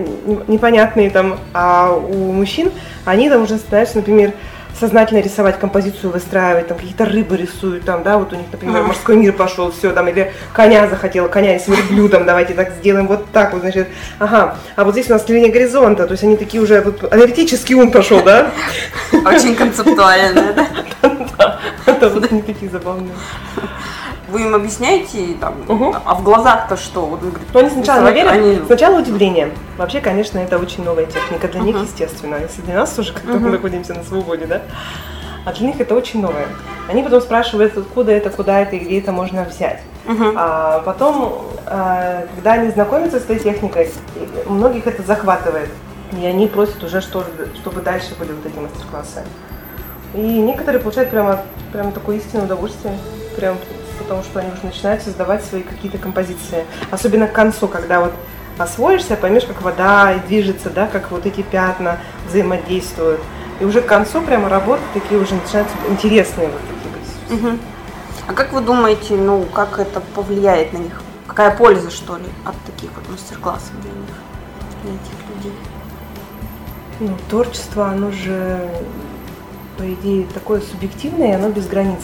непонятные 0.47 1.11
там, 1.11 1.41
а 1.53 1.93
у 1.93 2.31
мужчин, 2.31 2.71
они 3.05 3.29
там 3.29 3.43
уже, 3.43 3.57
знаешь, 3.57 3.95
например, 3.95 4.33
сознательно 4.79 5.21
рисовать 5.21 5.59
композицию, 5.59 6.13
выстраивать, 6.13 6.69
там 6.69 6.79
какие-то 6.79 7.05
рыбы 7.05 7.37
рисуют, 7.37 7.85
там, 7.85 8.03
да, 8.03 8.19
вот 8.19 8.33
у 8.33 8.37
них, 8.37 8.47
например, 8.51 8.83
морской 8.83 9.17
мир 9.17 9.33
пошел, 9.33 9.71
все, 9.71 9.93
там, 9.93 10.09
или 10.09 10.33
коня 10.53 10.89
захотела, 10.89 11.29
коня 11.29 11.59
с 11.59 11.69
верблюдом, 11.69 12.25
давайте 12.25 12.55
так 12.55 12.73
сделаем, 12.73 13.07
вот 13.07 13.27
так 13.33 13.53
вот, 13.53 13.63
значит, 13.63 13.89
ага, 14.19 14.57
а 14.77 14.85
вот 14.85 14.95
здесь 14.95 15.09
у 15.09 15.13
нас 15.13 15.29
линия 15.29 15.53
горизонта, 15.53 16.07
то 16.07 16.13
есть 16.13 16.25
они 16.25 16.37
такие 16.37 16.63
уже, 16.63 16.81
вот, 16.81 17.13
аналитический 17.13 17.75
ум 17.75 17.91
пошел, 17.91 18.23
да? 18.23 18.51
Очень 19.25 19.55
концептуально, 19.55 20.53
да? 21.39 21.61
Да, 22.01 22.09
вот 22.09 22.33
они 22.33 22.43
такие 22.43 22.71
забавные. 22.71 23.13
Вы 24.33 24.43
им 24.43 24.55
объясняете, 24.55 25.35
там, 25.39 25.55
угу. 25.69 25.95
а 26.05 26.15
в 26.15 26.23
глазах-то 26.23 26.77
что? 26.77 27.03
Вот, 27.03 27.21
говорит, 27.21 27.49
ну, 27.53 27.61
они 27.61 27.69
сначала 27.69 28.09
не 28.09 28.15
верят, 28.15 28.33
они... 28.33 28.61
сначала 28.67 28.99
удивление. 28.99 29.51
Вообще, 29.77 30.01
конечно, 30.01 30.39
это 30.39 30.59
очень 30.59 30.85
новая 30.85 31.05
техника 31.05 31.49
для 31.49 31.61
uh 31.61 31.65
них, 31.65 31.83
естественно. 31.83 32.37
Если 32.37 32.63
для 32.63 32.77
нас 32.77 32.91
тоже 32.91 33.13
как-то 33.13 33.33
uh 33.33 33.39
мы 33.39 33.51
находимся 33.51 33.93
на 33.93 34.03
свободе, 34.03 34.47
да? 34.47 34.63
А 35.45 35.53
для 35.53 35.67
них 35.67 35.81
это 35.81 35.95
очень 35.95 36.23
новое. 36.23 36.47
Они 36.89 37.03
потом 37.03 37.21
спрашивают, 37.21 37.77
откуда 37.77 38.13
это, 38.13 38.31
куда 38.31 38.61
это 38.61 38.77
и 38.77 38.79
где 38.79 39.01
это 39.01 39.13
можно 39.13 39.45
взять. 39.45 39.81
Uh-huh. 40.07 40.33
А 40.37 40.81
потом, 40.81 41.43
а, 41.67 42.25
когда 42.35 42.53
они 42.53 42.71
знакомятся 42.71 43.21
с 43.21 43.25
этой 43.25 43.39
техникой, 43.39 43.91
многих 44.47 44.87
это 44.87 45.03
захватывает. 45.03 45.69
И 46.19 46.25
они 46.25 46.47
просят 46.47 46.83
уже, 46.83 47.01
что, 47.01 47.25
чтобы 47.61 47.81
дальше 47.81 48.15
были 48.19 48.33
вот 48.33 48.47
эти 48.47 48.59
мастер-классы. 48.59 49.25
И 50.15 50.21
некоторые 50.21 50.81
получают 50.81 51.11
прямо, 51.11 51.43
прямо 51.73 51.93
такое 51.93 52.17
истинное 52.17 52.45
удовольствие. 52.45 52.97
Прям 53.37 53.57
потому 53.99 54.23
что 54.23 54.41
они 54.41 54.53
уже 54.53 54.65
начинают 54.65 55.03
создавать 55.03 55.45
свои 55.45 55.63
какие-то 55.63 55.99
композиции. 55.99 56.65
Особенно 56.91 57.27
к 57.27 57.33
концу, 57.33 57.69
когда 57.69 58.01
вот 58.01 58.13
освоишься, 58.59 59.17
поймешь, 59.17 59.45
как 59.45 59.63
вода 59.63 60.15
движется, 60.27 60.71
да, 60.71 60.87
как 60.87 61.11
вот 61.11 61.27
эти 61.27 61.43
пятна 61.43 61.99
взаимодействуют. 62.29 63.21
И 63.61 63.65
уже 63.65 63.81
к 63.81 63.87
концу 63.87 64.23
прямо 64.23 64.49
работы 64.49 64.83
такие 64.95 65.21
уже 65.21 65.35
начинаются 65.35 65.77
интересные 65.89 66.49
вот 66.49 66.61
такие 66.61 67.39
угу. 67.39 67.59
А 68.29 68.33
как 68.35 68.53
вы 68.53 68.61
думаете, 68.61 69.15
ну, 69.15 69.45
как 69.53 69.79
это 69.79 70.01
повлияет 70.01 70.73
на 70.73 70.79
них? 70.79 71.03
Какая 71.27 71.57
польза, 71.57 71.91
что 71.91 72.17
ли, 72.17 72.25
от 72.45 72.55
таких 72.65 72.91
вот 72.95 73.09
мастер-классов 73.09 73.73
для 73.81 73.91
них, 73.91 74.11
для 74.83 74.93
этих 74.93 75.37
людей? 75.37 75.53
Ну, 77.01 77.17
творчество, 77.29 77.89
оно 77.89 78.11
же, 78.11 78.69
по 79.77 79.83
идее, 79.93 80.27
такое 80.35 80.61
субъективное, 80.61 81.31
и 81.31 81.33
оно 81.33 81.49
без 81.49 81.67
границ. 81.67 82.03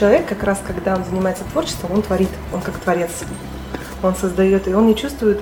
Человек 0.00 0.26
как 0.26 0.42
раз, 0.44 0.58
когда 0.66 0.94
он 0.94 1.04
занимается 1.04 1.44
творчеством, 1.44 1.92
он 1.92 2.02
творит, 2.02 2.30
он 2.54 2.62
как 2.62 2.78
творец. 2.78 3.10
Он 4.02 4.14
создает, 4.14 4.66
и 4.66 4.72
он 4.72 4.86
не 4.86 4.96
чувствует 4.96 5.40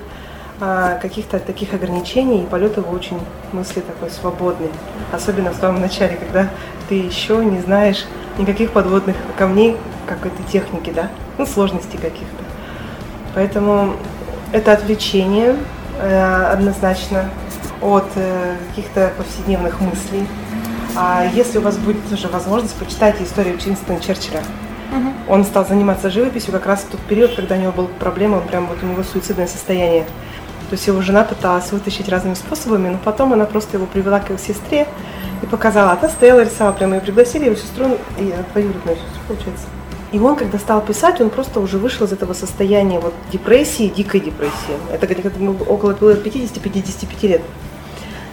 а, 0.59 0.95
каких-то 0.95 1.39
таких 1.39 1.73
ограничений, 1.73 2.43
и 2.43 2.45
полет 2.45 2.75
его 2.75 2.91
очень 2.91 3.17
мысли 3.53 3.79
такой 3.79 4.09
свободный. 4.09 4.69
Особенно 5.13 5.51
в 5.51 5.55
самом 5.55 5.79
начале, 5.79 6.17
когда 6.17 6.49
ты 6.89 6.95
еще 6.95 7.37
не 7.45 7.61
знаешь 7.61 8.05
никаких 8.37 8.71
подводных 8.71 9.15
камней 9.37 9.77
какой-то 10.05 10.43
техники, 10.51 10.91
да, 10.93 11.09
ну, 11.37 11.45
сложностей 11.45 11.97
каких-то. 11.97 12.43
Поэтому 13.35 13.95
это 14.51 14.73
отвлечение 14.73 15.55
э, 16.01 16.43
однозначно 16.51 17.29
от 17.81 18.07
э, 18.15 18.55
каких-то 18.67 19.13
повседневных 19.15 19.79
мыслей, 19.79 20.27
а 21.01 21.23
если 21.33 21.59
у 21.59 21.61
вас 21.61 21.77
будет 21.77 21.97
тоже 22.09 22.27
возможность, 22.27 22.75
почитайте 22.75 23.23
историю 23.23 23.57
Чинстона 23.57 24.01
Черчилля. 24.01 24.43
Угу. 24.91 25.33
Он 25.33 25.45
стал 25.45 25.65
заниматься 25.65 26.09
живописью 26.09 26.51
как 26.51 26.65
раз 26.65 26.81
в 26.81 26.89
тот 26.89 26.99
период, 27.01 27.35
когда 27.35 27.55
у 27.55 27.59
него 27.59 27.71
была 27.71 27.87
проблема, 27.99 28.37
он 28.37 28.47
прям 28.47 28.67
вот 28.67 28.83
у 28.83 28.85
него 28.85 29.03
суицидное 29.03 29.47
состояние. 29.47 30.03
То 30.69 30.73
есть 30.73 30.85
его 30.87 31.01
жена 31.01 31.23
пыталась 31.23 31.71
вытащить 31.71 32.09
разными 32.09 32.33
способами, 32.33 32.89
но 32.89 32.97
потом 32.97 33.31
она 33.31 33.45
просто 33.45 33.77
его 33.77 33.85
привела 33.85 34.19
к 34.19 34.29
его 34.29 34.37
сестре 34.37 34.87
и 35.41 35.45
показала. 35.45 35.93
А 35.93 35.95
та 35.95 36.09
стояла, 36.09 36.41
рисовала, 36.41 36.73
прямо 36.73 36.95
ее 36.95 37.01
пригласили, 37.01 37.45
его 37.45 37.55
сестру, 37.55 37.97
и 38.17 38.33
двоюродную 38.51 38.97
сестру, 38.97 39.21
получается. 39.27 39.67
И 40.11 40.19
он, 40.19 40.35
когда 40.35 40.57
стал 40.57 40.81
писать, 40.81 41.21
он 41.21 41.29
просто 41.29 41.61
уже 41.61 41.77
вышел 41.77 42.05
из 42.05 42.11
этого 42.11 42.33
состояния 42.33 42.99
вот 42.99 43.13
депрессии, 43.31 43.87
дикой 43.87 44.19
депрессии. 44.19 44.75
Это 44.91 45.07
где-то 45.07 45.29
около 45.67 45.93
50-55 45.93 47.27
лет. 47.27 47.41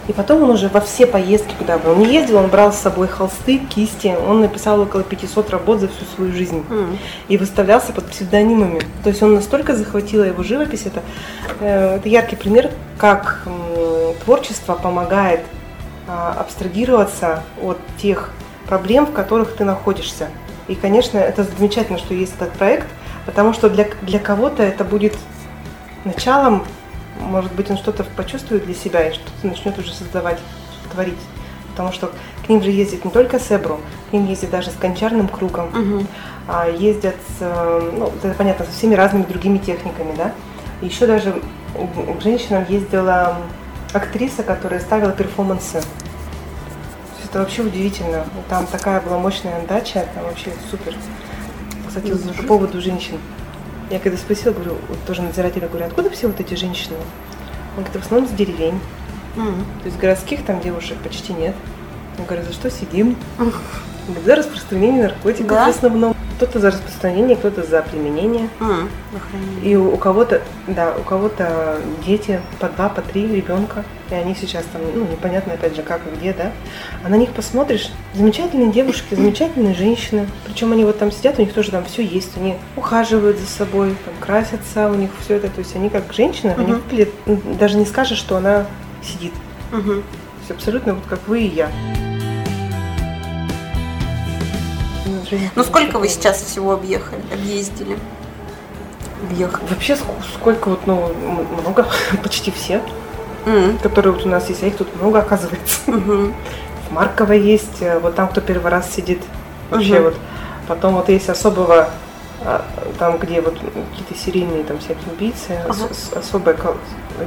И 0.07 0.13
потом 0.13 0.43
он 0.43 0.51
уже 0.51 0.69
во 0.69 0.79
все 0.79 1.05
поездки, 1.05 1.53
куда 1.57 1.77
бы 1.77 1.91
он 1.91 1.99
не 1.99 2.13
ездил, 2.13 2.37
он 2.37 2.47
брал 2.47 2.71
с 2.71 2.77
собой 2.77 3.07
холсты, 3.07 3.57
кисти. 3.57 4.15
Он 4.27 4.39
написал 4.41 4.79
около 4.79 5.03
500 5.03 5.49
работ 5.49 5.79
за 5.81 5.89
всю 5.89 6.05
свою 6.15 6.31
жизнь. 6.31 6.63
Mm. 6.69 6.97
И 7.27 7.37
выставлялся 7.37 7.91
под 7.91 8.05
псевдонимами. 8.05 8.81
То 9.03 9.09
есть 9.09 9.21
он 9.21 9.35
настолько 9.35 9.75
захватила 9.75 10.23
его 10.23 10.43
живопись. 10.43 10.85
Это, 10.85 11.01
э, 11.59 11.97
это 11.97 12.07
яркий 12.07 12.37
пример, 12.37 12.71
как 12.97 13.43
творчество 14.23 14.75
помогает 14.75 15.41
э, 16.07 16.11
абстрагироваться 16.11 17.43
от 17.61 17.77
тех 18.01 18.31
проблем, 18.67 19.05
в 19.07 19.11
которых 19.11 19.55
ты 19.55 19.65
находишься. 19.65 20.27
И, 20.67 20.75
конечно, 20.75 21.17
это 21.17 21.43
замечательно, 21.43 21.97
что 21.97 22.13
есть 22.13 22.33
этот 22.39 22.51
проект, 22.53 22.87
потому 23.25 23.53
что 23.53 23.69
для, 23.69 23.87
для 24.01 24.19
кого-то 24.19 24.63
это 24.63 24.83
будет 24.83 25.15
началом 26.03 26.65
может 27.19 27.53
быть, 27.53 27.69
он 27.69 27.77
что-то 27.77 28.03
почувствует 28.03 28.65
для 28.65 28.75
себя 28.75 29.07
и 29.07 29.13
что-то 29.13 29.47
начнет 29.47 29.77
уже 29.77 29.93
создавать, 29.93 30.39
творить. 30.91 31.19
Потому 31.71 31.91
что 31.91 32.11
к 32.45 32.49
ним 32.49 32.63
же 32.63 32.71
ездит 32.71 33.05
не 33.05 33.11
только 33.11 33.39
Себру, 33.39 33.79
к 34.09 34.13
ним 34.13 34.25
ездит 34.25 34.49
даже 34.49 34.71
с 34.71 34.73
кончарным 34.73 35.27
кругом, 35.27 35.67
угу. 35.67 36.05
а 36.47 36.67
ездят, 36.67 37.15
с, 37.37 37.41
ну, 37.41 38.11
это 38.23 38.33
понятно, 38.33 38.65
со 38.65 38.71
всеми 38.71 38.95
разными 38.95 39.23
другими 39.23 39.59
техниками, 39.59 40.15
да. 40.15 40.31
Еще 40.81 41.05
даже 41.07 41.41
к 41.73 42.21
женщинам 42.21 42.65
ездила 42.67 43.37
актриса, 43.93 44.43
которая 44.43 44.79
ставила 44.79 45.11
перформансы. 45.11 45.81
Это 47.29 47.39
вообще 47.39 47.61
удивительно. 47.61 48.25
Там 48.49 48.65
такая 48.67 49.01
была 49.01 49.17
мощная 49.19 49.61
дача, 49.67 50.07
там 50.15 50.23
вообще 50.23 50.51
супер. 50.71 50.95
Кстати, 51.87 52.13
по 52.37 52.43
поводу 52.43 52.81
женщин. 52.81 53.19
Я 53.89 53.99
когда 53.99 54.17
спросила, 54.17 54.51
говорю, 54.51 54.75
вот 54.89 54.97
тоже 55.05 55.21
надзирателя, 55.21 55.67
говорю, 55.69 55.85
откуда 55.85 56.09
все 56.09 56.27
вот 56.27 56.39
эти 56.39 56.55
женщины? 56.55 56.97
Он 57.77 57.83
говорит, 57.83 58.01
в 58.01 58.05
основном 58.05 58.29
с 58.29 58.33
деревень. 58.33 58.79
Mm. 59.37 59.63
То 59.81 59.85
есть 59.85 59.97
городских 59.97 60.43
там 60.43 60.59
девушек 60.59 60.97
почти 60.97 61.31
нет. 61.31 61.55
Я 62.17 62.25
говорю, 62.25 62.43
за 62.43 62.51
что 62.51 62.69
сидим? 62.69 63.15
Mm. 63.37 63.53
За 64.25 64.35
распространение 64.35 65.03
наркотиков 65.03 65.49
да? 65.49 65.67
в 65.67 65.69
основном. 65.69 66.16
Кто-то 66.37 66.59
за 66.59 66.69
распространение, 66.69 67.35
кто-то 67.35 67.63
за 67.63 67.81
применение. 67.81 68.47
Mm. 68.59 68.89
И 69.63 69.75
у, 69.75 69.93
у 69.93 69.97
кого-то, 69.97 70.43
да, 70.67 70.93
у 70.95 71.01
кого-то 71.01 71.79
дети 72.05 72.39
по 72.59 72.69
два, 72.69 72.89
по 72.89 73.01
три 73.01 73.27
ребенка. 73.27 73.83
И 74.11 74.13
они 74.13 74.35
сейчас 74.35 74.63
там, 74.71 74.83
ну, 74.93 75.05
непонятно 75.05 75.53
опять 75.53 75.75
же, 75.75 75.81
как 75.81 76.01
и 76.05 76.15
где, 76.15 76.33
да. 76.33 76.51
А 77.03 77.09
на 77.09 77.15
них 77.15 77.31
посмотришь, 77.31 77.89
замечательные 78.13 78.71
девушки, 78.71 79.15
замечательные 79.15 79.73
женщины. 79.73 80.27
Причем 80.45 80.71
они 80.73 80.85
вот 80.85 80.99
там 80.99 81.11
сидят, 81.11 81.39
у 81.39 81.41
них 81.41 81.53
тоже 81.53 81.71
там 81.71 81.83
все 81.85 82.03
есть. 82.03 82.37
Они 82.37 82.55
ухаживают 82.75 83.39
за 83.39 83.47
собой, 83.47 83.95
там 84.05 84.13
красятся, 84.19 84.89
у 84.91 84.95
них 84.95 85.09
все 85.19 85.37
это. 85.37 85.49
То 85.49 85.59
есть 85.59 85.75
они 85.75 85.89
как 85.89 86.13
женщины, 86.13 86.51
uh-huh. 86.51 86.61
они 86.61 86.73
выглядят, 86.73 87.09
даже 87.57 87.77
не 87.77 87.85
скажешь, 87.85 88.19
что 88.19 88.37
она 88.37 88.67
сидит. 89.01 89.33
Uh-huh. 89.71 90.01
То 90.01 90.39
есть 90.39 90.51
абсолютно 90.51 90.93
вот 90.93 91.05
как 91.09 91.27
вы 91.27 91.41
и 91.41 91.47
я. 91.47 91.71
Ну 95.55 95.63
сколько 95.63 95.99
вы 95.99 96.07
сейчас 96.07 96.41
всего 96.41 96.73
объехали, 96.73 97.21
объездили? 97.31 97.97
Объехали. 99.23 99.67
Вообще 99.69 99.95
сколько 99.95 100.69
вот, 100.69 100.85
ну, 100.85 101.11
много, 101.61 101.87
почти 102.23 102.51
все, 102.51 102.81
mm. 103.45 103.81
которые 103.81 104.13
вот 104.13 104.25
у 104.25 104.29
нас 104.29 104.47
есть, 104.49 104.63
а 104.63 104.67
их 104.67 104.77
тут 104.77 104.95
много 104.95 105.19
оказывается. 105.19 105.79
Mm-hmm. 105.87 106.33
В 106.89 106.91
Марково 106.93 107.33
есть, 107.33 107.81
э, 107.81 107.99
вот 107.99 108.15
там, 108.15 108.27
кто 108.29 108.41
первый 108.41 108.71
раз 108.71 108.93
сидит, 108.93 109.21
вообще 109.69 109.95
mm-hmm. 109.95 110.03
вот. 110.03 110.15
Потом 110.67 110.95
вот 110.95 111.07
есть 111.09 111.29
особого, 111.29 111.89
а, 112.41 112.65
там, 112.99 113.17
где 113.17 113.41
вот 113.41 113.53
какие-то 113.53 114.15
серийные 114.15 114.63
там 114.63 114.79
всякие 114.79 115.11
убийцы, 115.11 115.59
ага. 115.63 115.93
с, 115.93 116.13
особого 116.13 116.77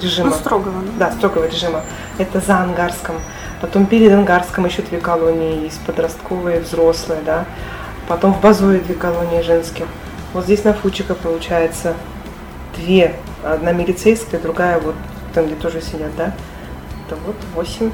режима. 0.01 0.31
Ну, 0.31 0.37
строгого. 0.37 0.75
Да, 0.99 1.11
строгого 1.13 1.47
режима. 1.47 1.83
Это 2.19 2.41
за 2.41 2.59
Ангарском. 2.59 3.17
Потом 3.61 3.87
перед 3.87 4.13
Ангарском 4.13 4.67
еще 4.67 4.83
две 4.83 5.01
колонии 5.01 5.65
есть, 5.65 5.81
подростковые, 5.81 6.61
взрослые, 6.61 7.21
да. 7.25 7.47
Потом 8.11 8.35
в 8.35 8.41
Базуе 8.41 8.81
две 8.81 8.97
колонии 8.97 9.41
женских. 9.41 9.85
Вот 10.35 10.43
здесь 10.43 10.65
на 10.65 10.73
Фучика 10.73 11.15
получается 11.15 11.95
две. 12.77 13.15
Одна 13.45 13.71
милицейская, 13.71 14.41
другая 14.41 14.81
вот 14.81 14.97
там, 15.33 15.47
где 15.47 15.55
тоже 15.55 15.81
сидят, 15.81 16.11
да. 16.17 16.35
Это 17.07 17.17
вот 17.25 17.37
восемь. 17.55 17.93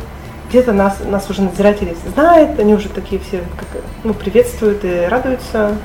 где-то 0.48 0.72
нас, 0.72 1.00
нас 1.04 1.28
уже 1.28 1.42
надзиратели 1.42 1.94
знают, 2.14 2.58
они 2.58 2.72
уже 2.72 2.88
такие 2.88 3.20
все 3.20 3.42
как, 3.58 3.82
ну, 4.04 4.14
приветствуют 4.14 4.86
и 4.86 5.06
радуются, 5.06 5.76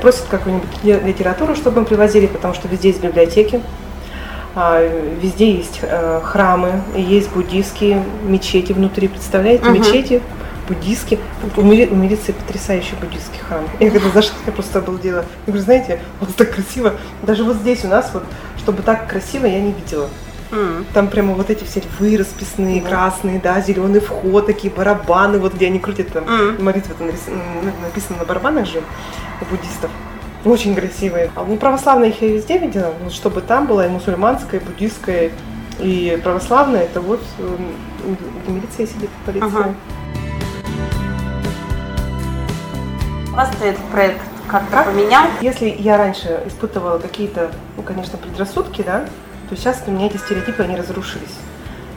просят 0.00 0.24
какую-нибудь 0.30 0.82
литературу, 0.82 1.54
чтобы 1.54 1.80
мы 1.80 1.86
привозили, 1.86 2.28
потому 2.28 2.54
что 2.54 2.66
везде 2.66 2.88
есть 2.88 3.02
библиотеки, 3.02 3.60
а, 4.54 4.80
везде 5.20 5.52
есть 5.52 5.80
э, 5.82 6.20
храмы, 6.24 6.82
есть 6.96 7.30
буддийские 7.30 8.02
мечети 8.22 8.72
внутри, 8.72 9.08
представляете, 9.08 9.64
uh-huh. 9.64 9.78
мечети 9.78 10.22
буддийские. 10.70 11.18
У, 11.56 11.62
мили, 11.62 11.86
у 11.86 11.96
милиции 11.96 12.32
потрясающий 12.32 12.94
буддийский 13.00 13.40
храм. 13.46 13.64
Я 13.80 13.90
когда 13.90 14.08
зашла, 14.10 14.36
я 14.46 14.52
просто 14.52 14.78
обалдела. 14.78 15.24
Я 15.46 15.52
говорю, 15.52 15.62
знаете, 15.62 16.00
вот 16.20 16.34
так 16.36 16.54
красиво. 16.54 16.94
Даже 17.22 17.44
вот 17.44 17.56
здесь 17.56 17.84
у 17.84 17.88
нас, 17.88 18.10
вот, 18.14 18.24
чтобы 18.58 18.82
так 18.82 19.08
красиво, 19.08 19.46
я 19.46 19.60
не 19.60 19.72
видела. 19.72 20.08
Mm. 20.52 20.84
Там 20.94 21.08
прямо 21.08 21.34
вот 21.34 21.50
эти 21.50 21.64
все 21.64 21.80
львы 21.80 22.16
расписные, 22.16 22.80
mm. 22.80 22.88
красные, 22.88 23.40
да, 23.40 23.60
зеленый 23.60 24.00
вход, 24.00 24.46
такие 24.46 24.72
барабаны, 24.72 25.38
вот 25.38 25.54
где 25.54 25.66
они 25.66 25.78
крутят 25.78 26.08
там, 26.12 26.24
mm. 26.24 26.62
молитвы 26.62 26.94
там 26.98 27.06
написано 27.06 28.18
на 28.18 28.24
барабанах 28.24 28.66
же 28.66 28.82
у 29.40 29.44
буддистов. 29.44 29.90
Очень 30.44 30.74
красивые. 30.74 31.30
А, 31.36 31.44
ну, 31.44 31.56
православные 31.56 32.10
их 32.10 32.22
я 32.22 32.28
везде 32.28 32.58
видела, 32.58 32.92
вот, 33.02 33.12
чтобы 33.12 33.42
там 33.42 33.66
была 33.66 33.86
и 33.86 33.88
мусульманская, 33.90 34.60
и 34.60 34.64
буддийская, 34.64 35.30
и 35.78 36.18
православная, 36.22 36.82
это 36.82 37.00
вот 37.00 37.20
в 37.38 38.50
милиции 38.50 38.86
сидит 38.86 39.10
полиция. 39.24 39.48
Ага. 39.48 39.74
Вас 43.32 43.48
этот 43.62 43.78
проект 43.92 44.20
как-то 44.48 44.82
поменял? 44.82 45.26
Если 45.40 45.68
я 45.78 45.96
раньше 45.96 46.42
испытывала 46.46 46.98
какие-то, 46.98 47.52
ну, 47.76 47.82
конечно, 47.82 48.18
предрассудки, 48.18 48.82
да, 48.82 49.04
то 49.48 49.56
сейчас 49.56 49.82
у 49.86 49.90
меня 49.92 50.06
эти 50.06 50.16
стереотипы, 50.16 50.64
они 50.64 50.76
разрушились. 50.76 51.36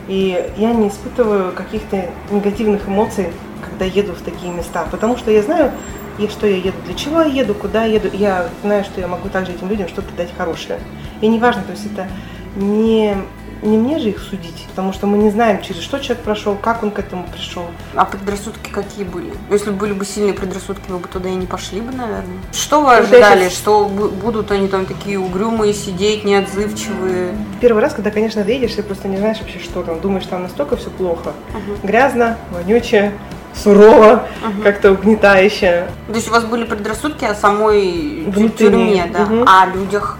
И 0.07 0.51
я 0.57 0.73
не 0.73 0.89
испытываю 0.89 1.51
каких-то 1.53 2.09
негативных 2.29 2.87
эмоций, 2.87 3.31
когда 3.67 3.85
еду 3.85 4.13
в 4.13 4.21
такие 4.21 4.53
места, 4.53 4.85
потому 4.91 5.17
что 5.17 5.31
я 5.31 5.41
знаю, 5.41 5.71
и 6.19 6.27
что 6.27 6.45
я 6.45 6.57
еду, 6.57 6.77
для 6.85 6.93
чего 6.93 7.21
я 7.21 7.41
еду, 7.41 7.55
куда 7.55 7.85
я 7.85 7.95
еду. 7.95 8.09
Я 8.13 8.49
знаю, 8.61 8.83
что 8.83 9.01
я 9.01 9.07
могу 9.07 9.29
также 9.29 9.53
этим 9.53 9.69
людям 9.69 9.87
что-то 9.87 10.13
дать 10.15 10.29
хорошее. 10.37 10.79
И 11.21 11.27
неважно, 11.27 11.63
то 11.63 11.71
есть 11.71 11.87
это 11.91 12.07
не 12.55 13.17
не 13.63 13.77
мне 13.77 13.99
же 13.99 14.09
их 14.09 14.19
судить, 14.19 14.65
потому 14.69 14.93
что 14.93 15.07
мы 15.07 15.17
не 15.17 15.29
знаем, 15.29 15.61
через 15.61 15.81
что 15.81 15.99
человек 15.99 16.23
прошел, 16.23 16.55
как 16.55 16.83
он 16.83 16.91
к 16.91 16.99
этому 16.99 17.25
пришел. 17.27 17.65
А 17.95 18.05
предрассудки 18.05 18.69
какие 18.69 19.05
были? 19.05 19.33
Ну, 19.49 19.53
если 19.53 19.71
были 19.71 19.93
бы 19.93 20.05
сильные 20.05 20.33
предрассудки, 20.33 20.89
вы 20.89 20.99
бы 20.99 21.07
туда 21.07 21.29
и 21.29 21.35
не 21.35 21.45
пошли 21.45 21.81
бы, 21.81 21.91
наверное. 21.91 22.37
Что 22.51 22.81
вы 22.81 22.95
ожидали? 22.95 23.45
Сейчас... 23.45 23.59
Что 23.59 23.85
будут 23.85 24.51
они 24.51 24.67
там 24.67 24.85
такие 24.85 25.19
угрюмые, 25.19 25.73
сидеть, 25.73 26.23
неотзывчивые? 26.23 27.35
Первый 27.61 27.81
раз, 27.81 27.93
когда, 27.93 28.11
конечно, 28.11 28.43
доедешь, 28.43 28.73
ты 28.73 28.83
просто 28.83 29.07
не 29.07 29.17
знаешь 29.17 29.39
вообще, 29.39 29.59
что 29.59 29.83
там. 29.83 29.99
Думаешь, 30.01 30.25
там 30.25 30.43
настолько 30.43 30.75
все 30.75 30.89
плохо. 30.89 31.33
Угу. 31.49 31.87
Грязно, 31.87 32.37
вонючее, 32.51 33.13
сурово, 33.55 34.27
угу. 34.45 34.61
как-то 34.63 34.91
угнетающе. 34.91 35.87
То 36.07 36.13
есть 36.13 36.27
у 36.27 36.31
вас 36.31 36.43
были 36.45 36.65
предрассудки 36.65 37.25
о 37.25 37.35
самой 37.35 38.23
Внутренние. 38.25 39.03
тюрьме, 39.03 39.11
да? 39.13 39.23
Угу. 39.23 39.45
А 39.47 39.63
о 39.63 39.65
людях? 39.67 40.17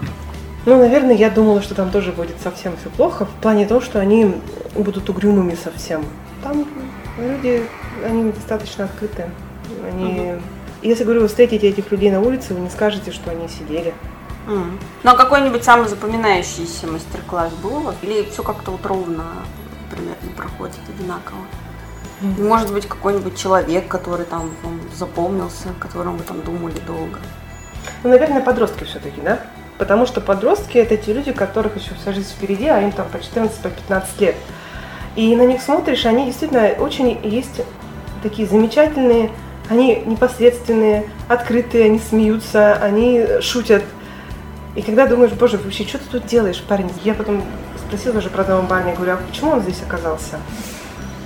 Ну, 0.66 0.78
наверное, 0.78 1.14
я 1.14 1.30
думала, 1.30 1.60
что 1.60 1.74
там 1.74 1.90
тоже 1.90 2.12
будет 2.12 2.40
совсем 2.42 2.76
все 2.78 2.88
плохо, 2.90 3.26
в 3.26 3.42
плане 3.42 3.66
того, 3.66 3.80
что 3.80 4.00
они 4.00 4.34
будут 4.74 5.08
угрюмыми 5.10 5.54
совсем. 5.54 6.04
Там 6.42 6.66
люди, 7.18 7.62
они 8.04 8.32
достаточно 8.32 8.84
открытые. 8.84 9.30
Они... 9.86 10.32
Угу. 10.32 10.42
Если, 10.82 11.04
говорю, 11.04 11.22
вы 11.22 11.28
встретите 11.28 11.68
этих 11.68 11.90
людей 11.90 12.10
на 12.10 12.20
улице, 12.20 12.52
вы 12.52 12.60
не 12.60 12.70
скажете, 12.70 13.10
что 13.10 13.30
они 13.30 13.48
сидели. 13.48 13.94
Mm. 14.46 14.78
Ну, 15.02 15.10
а 15.10 15.16
какой-нибудь 15.16 15.64
самый 15.64 15.88
запоминающийся 15.88 16.86
мастер-класс 16.86 17.52
был 17.62 17.78
у 17.78 17.80
вас? 17.80 17.96
Или 18.02 18.28
все 18.30 18.42
как-то 18.42 18.72
вот 18.72 18.84
ровно 18.84 19.24
примерно 19.90 20.36
проходит 20.36 20.80
одинаково? 20.88 21.38
Может 22.20 22.72
быть, 22.72 22.86
какой-нибудь 22.86 23.36
человек, 23.36 23.88
который 23.88 24.26
там 24.26 24.50
вам 24.62 24.80
запомнился, 24.94 25.70
о 25.70 25.82
котором 25.82 26.16
вы 26.16 26.24
там 26.24 26.42
думали 26.42 26.78
долго? 26.86 27.18
Ну, 28.02 28.10
наверное, 28.10 28.40
подростки 28.40 28.84
все-таки, 28.84 29.20
да? 29.20 29.40
Потому 29.78 30.06
что 30.06 30.20
подростки 30.20 30.78
это 30.78 30.96
те 30.96 31.12
люди, 31.12 31.32
которых 31.32 31.76
еще 31.76 31.94
вся 32.00 32.12
жизнь 32.12 32.30
впереди, 32.30 32.66
а 32.66 32.80
им 32.80 32.92
там 32.92 33.08
по 33.08 33.20
14, 33.20 33.56
по 33.58 33.68
15 33.68 34.20
лет. 34.20 34.36
И 35.16 35.34
на 35.36 35.46
них 35.46 35.62
смотришь, 35.62 36.06
они 36.06 36.26
действительно 36.26 36.70
очень 36.78 37.18
есть 37.22 37.60
такие 38.22 38.48
замечательные, 38.48 39.30
они 39.68 40.02
непосредственные, 40.04 41.08
открытые, 41.28 41.86
они 41.86 41.98
смеются, 41.98 42.74
они 42.74 43.26
шутят. 43.40 43.82
И 44.74 44.82
когда 44.82 45.06
думаешь, 45.06 45.32
боже, 45.32 45.58
вообще, 45.58 45.84
что 45.84 45.98
ты 45.98 46.04
тут 46.10 46.26
делаешь, 46.26 46.62
парень? 46.62 46.90
Я 47.04 47.14
потом 47.14 47.42
спросила 47.86 48.18
уже 48.18 48.28
про 48.28 48.42
одного 48.42 48.66
парня, 48.66 48.94
говорю, 48.94 49.12
а 49.12 49.16
почему 49.16 49.52
он 49.52 49.62
здесь 49.62 49.80
оказался? 49.86 50.38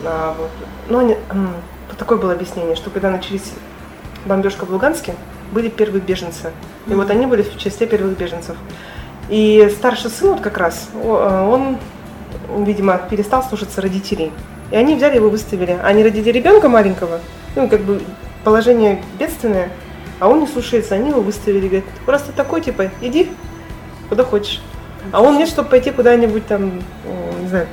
А, 0.05 0.35
вот. 0.39 0.51
Ну, 0.89 0.99
они, 0.99 1.17
такое 1.99 2.19
было 2.19 2.33
объяснение, 2.33 2.77
что 2.77 2.91
когда 2.91 3.11
начались 3.11 3.53
бомбежка 4.27 4.67
в 4.67 4.71
Луганске, 4.71 5.15
были 5.53 5.69
первые 5.69 6.01
беженцы. 6.01 6.53
И 6.87 6.95
вот 6.95 7.11
они 7.11 7.27
были 7.27 7.43
в 7.43 7.57
числе 7.59 7.87
первых 7.87 8.17
беженцев. 8.17 8.57
И 9.29 9.71
старший 9.77 10.11
сын 10.11 10.31
вот 10.33 10.41
как 10.41 10.57
раз, 10.59 10.89
э, 10.95 11.49
он, 11.51 11.79
видимо, 12.65 12.99
перестал 13.11 13.43
слушаться 13.43 13.81
родителей. 13.81 14.33
И 14.71 14.77
они 14.77 14.95
взяли 14.95 15.17
его, 15.17 15.29
выставили. 15.29 15.79
Они 15.83 16.03
родили 16.03 16.31
ребенка 16.31 16.69
маленького, 16.69 17.21
ну, 17.57 17.69
как 17.69 17.81
бы 17.81 18.01
положение 18.45 19.03
бедственное, 19.19 19.71
а 20.21 20.29
он 20.29 20.41
не 20.41 20.47
слушается, 20.47 20.95
они 20.95 21.11
его 21.11 21.21
выставили. 21.21 21.67
Говорят, 21.67 21.85
просто 22.07 22.33
такой, 22.33 22.61
типа, 22.61 22.91
иди, 23.01 23.31
куда 24.09 24.25
хочешь. 24.25 24.63
А 25.13 25.23
он 25.23 25.39
нет, 25.39 25.49
чтобы 25.49 25.69
пойти 25.69 25.91
куда-нибудь 25.91 26.47
там, 26.47 26.83
э, 27.05 27.41
не 27.41 27.49
знаю, 27.49 27.67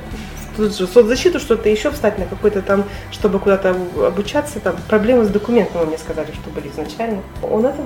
тут 0.56 0.76
же 0.76 0.86
соцзащиту, 0.86 1.38
что-то 1.38 1.68
еще 1.68 1.90
встать 1.90 2.18
на 2.18 2.26
какой-то 2.26 2.62
там, 2.62 2.84
чтобы 3.10 3.38
куда-то 3.38 3.76
обучаться, 4.06 4.60
там 4.60 4.76
проблемы 4.88 5.24
с 5.24 5.28
документами, 5.28 5.84
мне 5.84 5.98
сказали, 5.98 6.32
что 6.32 6.50
были 6.50 6.68
изначально. 6.68 7.22
Он 7.42 7.66
это 7.66 7.82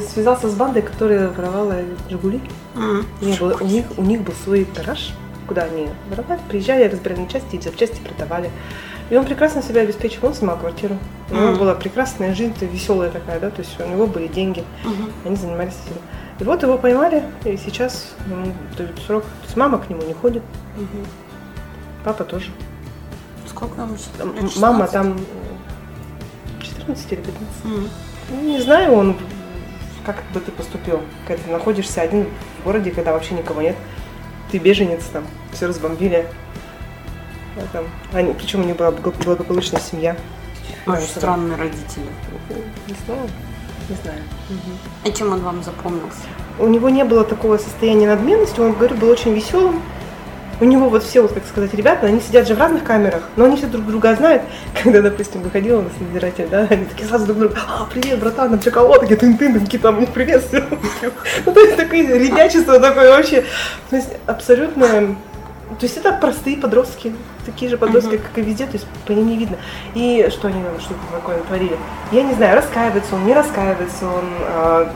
связался 0.00 0.48
с 0.48 0.54
бандой, 0.54 0.82
которая 0.82 1.28
воровала 1.28 1.76
Жигули. 2.10 2.40
Mm. 2.74 3.04
У, 3.20 3.24
них 3.24 3.40
был, 3.40 3.56
у, 3.60 3.64
них, 3.64 3.84
у 3.96 4.02
них 4.02 4.22
был 4.22 4.34
свой 4.44 4.66
гараж, 4.76 5.12
куда 5.46 5.64
они 5.64 5.88
воровали, 6.10 6.40
приезжали, 6.48 6.84
разбирали 6.84 7.20
на 7.20 7.28
части 7.28 7.56
и 7.56 7.60
запчасти 7.60 8.00
продавали. 8.00 8.50
И 9.10 9.16
он 9.16 9.24
прекрасно 9.24 9.62
себя 9.62 9.80
обеспечил, 9.82 10.26
он 10.26 10.34
снимал 10.34 10.58
квартиру. 10.58 10.98
У 11.30 11.34
него 11.34 11.48
mm. 11.48 11.58
была 11.58 11.74
прекрасная 11.74 12.34
жизнь, 12.34 12.54
веселая 12.60 13.10
такая, 13.10 13.40
да, 13.40 13.50
то 13.50 13.62
есть 13.62 13.80
у 13.80 13.88
него 13.88 14.06
были 14.06 14.26
деньги, 14.26 14.64
mm-hmm. 14.84 15.10
они 15.24 15.36
занимались 15.36 15.74
этим. 15.86 15.96
И 16.40 16.44
вот 16.44 16.62
его 16.62 16.76
поймали, 16.76 17.24
и 17.44 17.56
сейчас 17.56 18.14
ему 18.28 18.52
дают 18.76 18.98
срок. 19.06 19.22
То 19.22 19.44
есть 19.44 19.56
мама 19.56 19.78
к 19.78 19.88
нему 19.88 20.02
не 20.02 20.12
ходит. 20.12 20.42
Mm-hmm. 20.76 21.27
Папа 22.04 22.24
тоже. 22.24 22.50
Сколько 23.46 23.82
ему 23.82 23.96
сейчас? 23.96 24.56
Мама 24.56 24.86
там 24.86 25.18
14 26.60 27.12
или 27.12 27.20
15. 27.20 27.38
Mm. 27.64 27.88
Ну, 28.30 28.40
не 28.42 28.60
знаю, 28.60 28.92
он 28.92 29.16
как 30.04 30.22
бы 30.32 30.40
ты 30.40 30.50
поступил, 30.52 31.00
когда 31.26 31.42
ты 31.42 31.50
находишься 31.50 32.00
один 32.00 32.26
в 32.60 32.64
городе, 32.64 32.90
когда 32.90 33.12
вообще 33.12 33.34
никого 33.34 33.60
нет. 33.60 33.76
Ты 34.50 34.58
беженец 34.58 35.04
там, 35.12 35.26
все 35.52 35.66
разбомбили. 35.66 36.26
А 37.56 37.66
там, 37.72 37.84
они, 38.12 38.32
причем 38.32 38.60
у 38.60 38.64
них 38.64 38.76
была 38.76 38.90
благополучная 38.90 39.80
семья. 39.80 40.16
Очень 40.86 41.08
странные 41.08 41.58
родители. 41.58 42.06
Не 42.86 42.94
знаю. 43.04 43.28
Не 43.88 43.96
знаю. 44.02 44.22
Угу. 44.48 45.04
А 45.04 45.10
чем 45.10 45.32
он 45.32 45.40
вам 45.40 45.62
запомнился? 45.62 46.20
У 46.58 46.66
него 46.66 46.88
не 46.88 47.04
было 47.04 47.24
такого 47.24 47.58
состояния 47.58 48.06
надменности, 48.06 48.60
он, 48.60 48.72
говорю, 48.72 48.96
был 48.96 49.08
очень 49.10 49.34
веселым, 49.34 49.82
у 50.60 50.64
него 50.64 50.88
вот 50.88 51.04
все, 51.04 51.22
вот, 51.22 51.32
как 51.32 51.46
сказать, 51.46 51.72
ребята, 51.74 52.06
они 52.06 52.20
сидят 52.20 52.46
же 52.48 52.54
в 52.54 52.58
разных 52.58 52.84
камерах, 52.84 53.22
но 53.36 53.44
они 53.44 53.56
все 53.56 53.66
друг 53.66 53.86
друга 53.86 54.14
знают. 54.14 54.42
Когда, 54.82 55.02
допустим, 55.02 55.42
выходил 55.42 55.78
у 55.78 55.82
нас 55.82 55.92
надзиратель, 56.00 56.48
да, 56.50 56.66
они 56.68 56.84
такие 56.84 57.08
сразу 57.08 57.26
друг 57.26 57.38
друга, 57.38 57.56
а, 57.66 57.86
привет, 57.92 58.18
братан, 58.18 58.58
там 58.58 58.72
кого 58.72 58.98
такие 58.98 59.16
тын-тын, 59.16 59.60
такие 59.60 59.78
там, 59.78 60.04
приветствую. 60.06 60.64
Ну, 61.46 61.52
то 61.52 61.60
есть, 61.60 61.76
такое 61.76 62.18
ребячество 62.18 62.80
такое 62.80 63.10
вообще. 63.10 63.44
То 63.90 63.96
есть, 63.96 64.10
абсолютно 64.26 65.16
то 65.78 65.84
есть 65.84 65.98
это 65.98 66.12
простые 66.12 66.56
подростки, 66.56 67.12
такие 67.44 67.70
же 67.70 67.76
подростки, 67.76 68.14
uh-huh. 68.14 68.22
как 68.22 68.38
и 68.38 68.40
везде, 68.40 68.64
то 68.64 68.72
есть 68.72 68.86
по 69.06 69.12
ним 69.12 69.28
не 69.28 69.36
видно. 69.36 69.58
И 69.94 70.28
что 70.30 70.48
они 70.48 70.62
что-то 70.80 71.00
такое 71.12 71.38
творили. 71.42 71.76
Я 72.10 72.22
не 72.22 72.32
знаю, 72.34 72.56
раскаивается 72.56 73.14
он, 73.14 73.26
не 73.26 73.34
раскаивается 73.34 74.06
он, 74.06 74.24
а, 74.40 74.92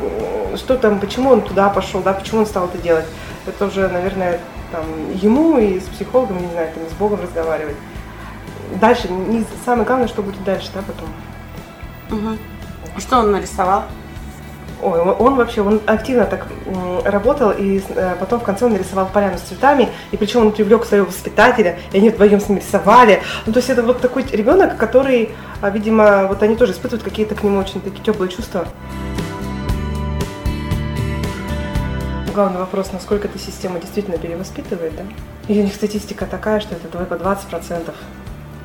что 0.57 0.77
там, 0.77 0.99
почему 0.99 1.31
он 1.31 1.43
туда 1.43 1.69
пошел, 1.69 2.01
да, 2.01 2.15
почему 2.15 2.41
он 2.41 2.47
стал 2.47 2.67
это 2.67 2.79
делать. 2.79 3.05
Это 3.47 3.67
уже, 3.67 3.87
наверное, 3.89 4.41
там, 4.73 4.85
ему 5.15 5.59
и 5.59 5.79
с 5.79 5.85
психологом, 5.85 6.41
не 6.41 6.49
знаю, 6.49 6.71
там, 6.75 6.83
с 6.89 6.93
Богом 6.95 7.21
разговаривать. 7.21 7.77
Дальше, 8.81 9.09
не, 9.09 9.45
самое 9.65 9.87
главное, 9.87 10.09
что 10.09 10.23
будет 10.23 10.43
дальше, 10.45 10.71
да, 10.75 10.81
потом. 10.81 11.09
Угу. 12.11 12.39
Что 12.99 13.19
он 13.19 13.33
нарисовал? 13.33 13.85
Ой, 14.83 14.99
он 14.99 15.37
вообще, 15.37 15.63
он 15.63 15.81
активно 15.87 16.25
так 16.25 16.49
работал, 17.05 17.53
и 17.53 17.81
э, 17.89 18.17
потом 18.19 18.41
в 18.41 18.43
конце 18.43 18.65
он 18.65 18.73
нарисовал 18.73 19.07
поляну 19.07 19.39
с 19.39 19.43
цветами, 19.43 19.89
и 20.11 20.17
причем 20.17 20.41
он 20.41 20.51
привлек 20.51 20.85
своего 20.85 21.07
воспитателя, 21.07 21.79
и 21.93 21.99
они 21.99 22.11
вдвоем 22.11 22.41
с 22.41 22.49
ним 22.49 22.59
рисовали. 22.59 23.23
Ну, 23.47 23.53
то 23.53 23.61
есть 23.61 23.71
это 23.71 23.85
вот 23.85 24.01
такой 24.01 24.25
ребенок, 24.33 24.77
который, 24.77 25.31
а, 25.61 25.71
видимо, 25.71 26.27
вот 26.27 26.43
они 26.43 26.57
тоже 26.57 26.73
испытывают 26.73 27.05
какие-то 27.05 27.37
к 27.37 27.45
нему 27.45 27.61
очень 27.61 27.81
такие 27.81 28.03
теплые 28.03 28.29
чувства. 28.29 28.67
Главный 32.33 32.59
вопрос, 32.59 32.93
насколько 32.93 33.29
эта 33.29 33.39
система 33.39 33.79
действительно 33.81 34.19
перевоспитывает, 34.19 34.95
да? 34.97 35.05
И 35.49 35.59
у 35.59 35.63
них 35.63 35.75
статистика 35.75 36.27
такая, 36.27 36.61
что 36.61 36.75
это 36.75 36.89
только 36.89 37.15
20% 37.15 37.95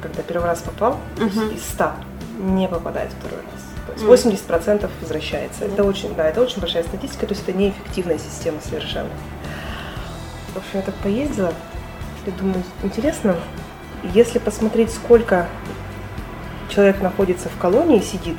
когда 0.01 0.21
первый 0.21 0.45
раз 0.45 0.59
попал, 0.61 0.97
Мгм. 1.17 1.49
из 1.55 1.63
100 1.69 1.91
не 2.39 2.67
попадает 2.67 3.11
второй 3.11 3.39
раз. 3.39 3.63
То 3.87 3.93
есть 3.93 4.05
80% 4.05 4.89
возвращается. 5.01 5.65
Это 5.65 5.83
очень, 5.83 6.13
да, 6.15 6.25
это 6.27 6.41
очень 6.41 6.59
большая 6.59 6.83
статистика, 6.83 7.25
то 7.25 7.33
есть 7.33 7.47
это 7.47 7.57
неэффективная 7.57 8.19
система 8.19 8.59
совершенно. 8.61 9.09
В 10.53 10.57
общем, 10.57 10.69
я 10.73 10.81
так 10.81 10.95
поездила 10.95 11.53
и 12.25 12.31
думаю, 12.31 12.63
интересно, 12.83 13.37
если 14.13 14.39
посмотреть, 14.39 14.93
сколько 14.93 15.47
человек 16.69 17.01
находится 17.01 17.49
в 17.49 17.57
колонии, 17.57 17.99
сидит, 17.99 18.37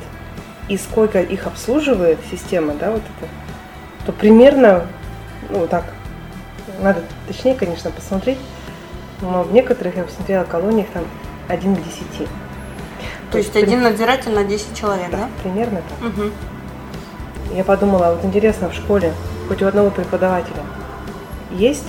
и 0.67 0.77
сколько 0.77 1.19
их 1.19 1.47
обслуживает 1.47 2.19
система, 2.29 2.75
да, 2.75 2.91
вот 2.91 3.01
это, 3.01 3.29
то 4.05 4.11
примерно, 4.11 4.85
ну, 5.49 5.67
так, 5.67 5.83
надо 6.81 7.01
точнее, 7.27 7.55
конечно, 7.55 7.91
посмотреть, 7.91 8.37
но 9.21 9.43
в 9.43 9.51
некоторых, 9.51 9.95
я 9.97 10.03
посмотрела, 10.03 10.43
колониях 10.43 10.87
там 10.93 11.03
один 11.47 11.75
к 11.75 11.79
десяти. 11.83 12.27
То 13.31 13.37
есть 13.37 13.55
один 13.55 13.81
надзиратель 13.83 14.31
на 14.33 14.43
10 14.43 14.75
человек, 14.77 15.09
Да, 15.11 15.17
да? 15.17 15.29
примерно 15.43 15.81
так. 15.87 16.09
Мгм. 16.09 16.31
Я 17.53 17.63
подумала, 17.63 18.15
вот 18.15 18.25
интересно, 18.25 18.69
в 18.69 18.73
школе 18.73 19.13
хоть 19.47 19.61
у 19.61 19.67
одного 19.67 19.89
преподавателя 19.91 20.63
есть 21.51 21.87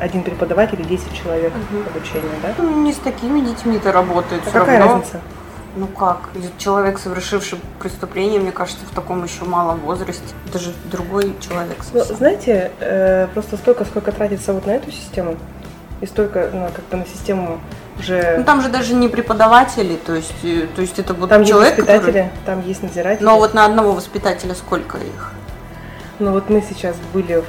один 0.00 0.22
преподаватель 0.22 0.80
и 0.80 0.84
10 0.84 1.12
человек 1.14 1.52
Мгм. 1.54 1.84
обучения, 1.86 2.34
да? 2.42 2.54
Ну, 2.58 2.82
не 2.84 2.92
с 2.92 2.96
такими 2.96 3.40
детьми-то 3.40 3.92
работает. 3.92 4.42
А 4.46 4.50
какая 4.50 4.78
равно. 4.78 4.94
разница? 4.96 5.20
Ну 5.76 5.88
как? 5.88 6.28
Человек, 6.58 6.98
совершивший 6.98 7.58
преступление, 7.80 8.40
мне 8.40 8.52
кажется, 8.52 8.84
в 8.90 8.94
таком 8.94 9.24
еще 9.24 9.44
малом 9.44 9.80
возрасте. 9.80 10.22
Это 10.48 10.58
же 10.58 10.72
другой 10.84 11.34
человек 11.40 11.78
Ну, 11.92 12.04
знаете, 12.04 12.70
э, 12.78 13.26
просто 13.34 13.56
столько, 13.56 13.84
сколько 13.84 14.12
тратится 14.12 14.52
вот 14.52 14.66
на 14.66 14.72
эту 14.72 14.92
систему, 14.92 15.36
и 16.00 16.06
столько, 16.06 16.50
ну, 16.52 16.68
как 16.74 16.84
бы 16.86 16.96
на 16.98 17.06
систему 17.06 17.60
уже... 17.98 18.36
Ну 18.38 18.44
там 18.44 18.60
же 18.60 18.68
даже 18.68 18.94
не 18.94 19.08
преподаватели, 19.08 19.96
то 19.96 20.14
есть, 20.14 20.44
э, 20.44 20.66
то 20.74 20.82
есть 20.82 20.98
это 20.98 21.12
вот 21.14 21.30
там 21.30 21.44
человек, 21.44 21.76
есть 21.76 21.86
который... 21.88 21.98
воспитатели, 21.98 22.30
там 22.46 22.62
есть 22.66 22.82
надзиратели. 22.82 23.24
Но 23.24 23.38
вот 23.38 23.54
на 23.54 23.64
одного 23.64 23.92
воспитателя 23.92 24.54
сколько 24.54 24.98
их? 24.98 25.32
Ну 26.20 26.30
вот 26.32 26.50
мы 26.50 26.62
сейчас 26.62 26.96
были 27.12 27.36
в, 27.40 27.44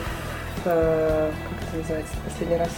э, 0.65 1.31
как 1.31 1.67
это 1.69 1.77
называется, 1.77 2.13
последний 2.23 2.57
раз, 2.57 2.69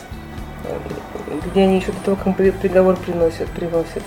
где 1.46 1.62
они 1.62 1.78
еще 1.78 1.94
до 1.94 2.00
того, 2.04 2.18
как 2.22 2.36
при- 2.36 2.52
приговор 2.52 2.98
приносят, 2.98 3.48
приносят. 3.50 4.04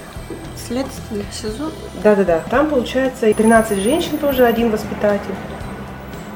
Следствие, 0.71 1.25
СИЗО? 1.33 1.73
Да-да-да, 2.05 2.45
там 2.49 2.69
получается 2.71 3.35
13 3.35 3.81
женщин 3.81 4.19
тоже, 4.19 4.45
один 4.47 4.71
воспитатель, 4.71 5.35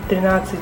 13, 0.08 0.58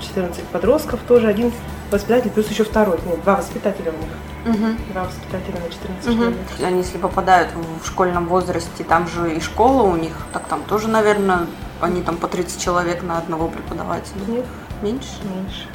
14 0.00 0.42
подростков 0.44 0.98
тоже, 1.06 1.28
один 1.28 1.52
воспитатель, 1.90 2.30
плюс 2.30 2.48
еще 2.48 2.64
второй, 2.64 2.98
нет, 3.04 3.22
два 3.24 3.36
воспитателя 3.36 3.92
у 3.92 3.96
них, 4.02 4.56
Угу. 4.56 4.92
два 4.94 5.04
воспитателя 5.04 5.60
на 5.62 5.68
14 5.70 6.06
Мгм. 6.06 6.18
человек. 6.18 6.38
Они, 6.64 6.78
если 6.78 6.96
попадают 6.96 7.50
в 7.82 7.86
школьном 7.86 8.26
возрасте, 8.26 8.84
там 8.84 9.06
же 9.06 9.34
и 9.36 9.40
школа 9.40 9.82
у 9.82 9.96
них, 9.96 10.12
так 10.32 10.46
там 10.48 10.62
тоже, 10.62 10.88
наверное, 10.88 11.40
они 11.82 12.00
там 12.00 12.16
по 12.16 12.26
30 12.26 12.58
человек 12.58 13.02
на 13.02 13.18
одного 13.18 13.48
преподавателя. 13.48 14.22
Нет, 14.28 14.46
Меньше? 14.80 15.08
меньше. 15.24 15.66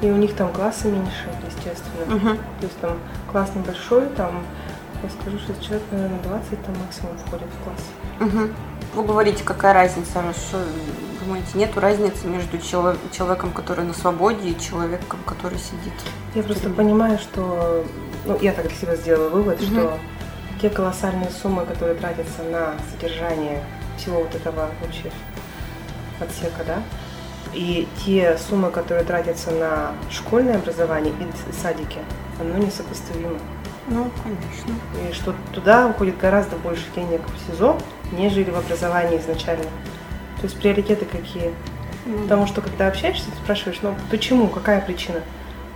И 0.00 0.06
у 0.12 0.16
них 0.16 0.36
там 0.36 0.52
классы 0.52 0.86
меньше, 0.86 1.26
естественно. 1.44 2.14
Угу. 2.16 2.36
То 2.60 2.66
есть 2.66 2.78
там 2.78 2.92
класс 3.32 3.50
небольшой, 3.56 4.06
там, 4.16 4.44
я 5.04 5.10
скажу, 5.20 5.38
что 5.38 5.54
человек, 5.64 5.82
наверное, 5.90 6.20
20 6.22 6.64
там 6.64 6.74
максимум 6.78 7.16
входит 7.18 7.46
в 7.48 7.64
класс. 7.64 7.82
Угу. 8.20 8.52
Вы 8.94 9.04
говорите, 9.06 9.44
какая 9.44 9.74
разница? 9.74 10.22
Что, 10.32 10.62
думаете, 11.24 11.48
нету 11.54 11.80
разницы 11.80 12.26
между 12.26 12.58
чело- 12.58 12.96
человеком, 13.12 13.50
который 13.52 13.84
на 13.84 13.92
свободе, 13.94 14.50
и 14.50 14.58
человеком, 14.60 15.18
который 15.26 15.58
сидит? 15.58 15.92
Я 16.34 16.42
просто 16.42 16.70
понимаю, 16.70 17.18
что, 17.18 17.84
ну, 18.24 18.38
я 18.40 18.52
так 18.52 18.68
для 18.68 18.76
себя 18.76 18.96
сделала 18.96 19.28
вывод, 19.30 19.60
Мгм. 19.60 19.66
что 19.70 19.98
те 20.60 20.70
колоссальные 20.70 21.30
суммы, 21.30 21.66
которые 21.66 21.96
тратятся 21.96 22.42
на 22.44 22.74
содержание 22.92 23.62
всего 23.98 24.20
вот 24.20 24.34
этого 24.34 24.70
вообще 24.80 25.10
отсека, 26.20 26.64
да, 26.66 26.82
и 27.52 27.86
те 28.04 28.38
суммы, 28.38 28.70
которые 28.70 29.04
тратятся 29.04 29.50
на 29.50 29.92
школьное 30.10 30.56
образование 30.56 31.12
и 31.20 31.52
садики, 31.52 31.98
оно 32.40 32.56
несопоставимо. 32.58 33.38
Ну, 33.88 34.10
конечно. 34.22 34.74
И 35.08 35.12
что 35.12 35.34
туда 35.52 35.86
уходит 35.88 36.16
гораздо 36.18 36.56
больше 36.56 36.84
денег 36.96 37.20
в 37.26 37.50
СИЗО, 37.52 37.76
нежели 38.12 38.50
в 38.50 38.56
образовании 38.56 39.18
изначально. 39.18 39.64
То 39.64 40.44
есть 40.44 40.58
приоритеты 40.58 41.04
какие? 41.04 41.52
Ну, 42.06 42.18
Потому 42.22 42.46
что 42.46 42.60
когда 42.60 42.88
общаешься, 42.88 43.26
ты 43.30 43.36
спрашиваешь, 43.42 43.78
ну 43.82 43.94
почему, 44.10 44.48
какая 44.48 44.80
причина? 44.80 45.20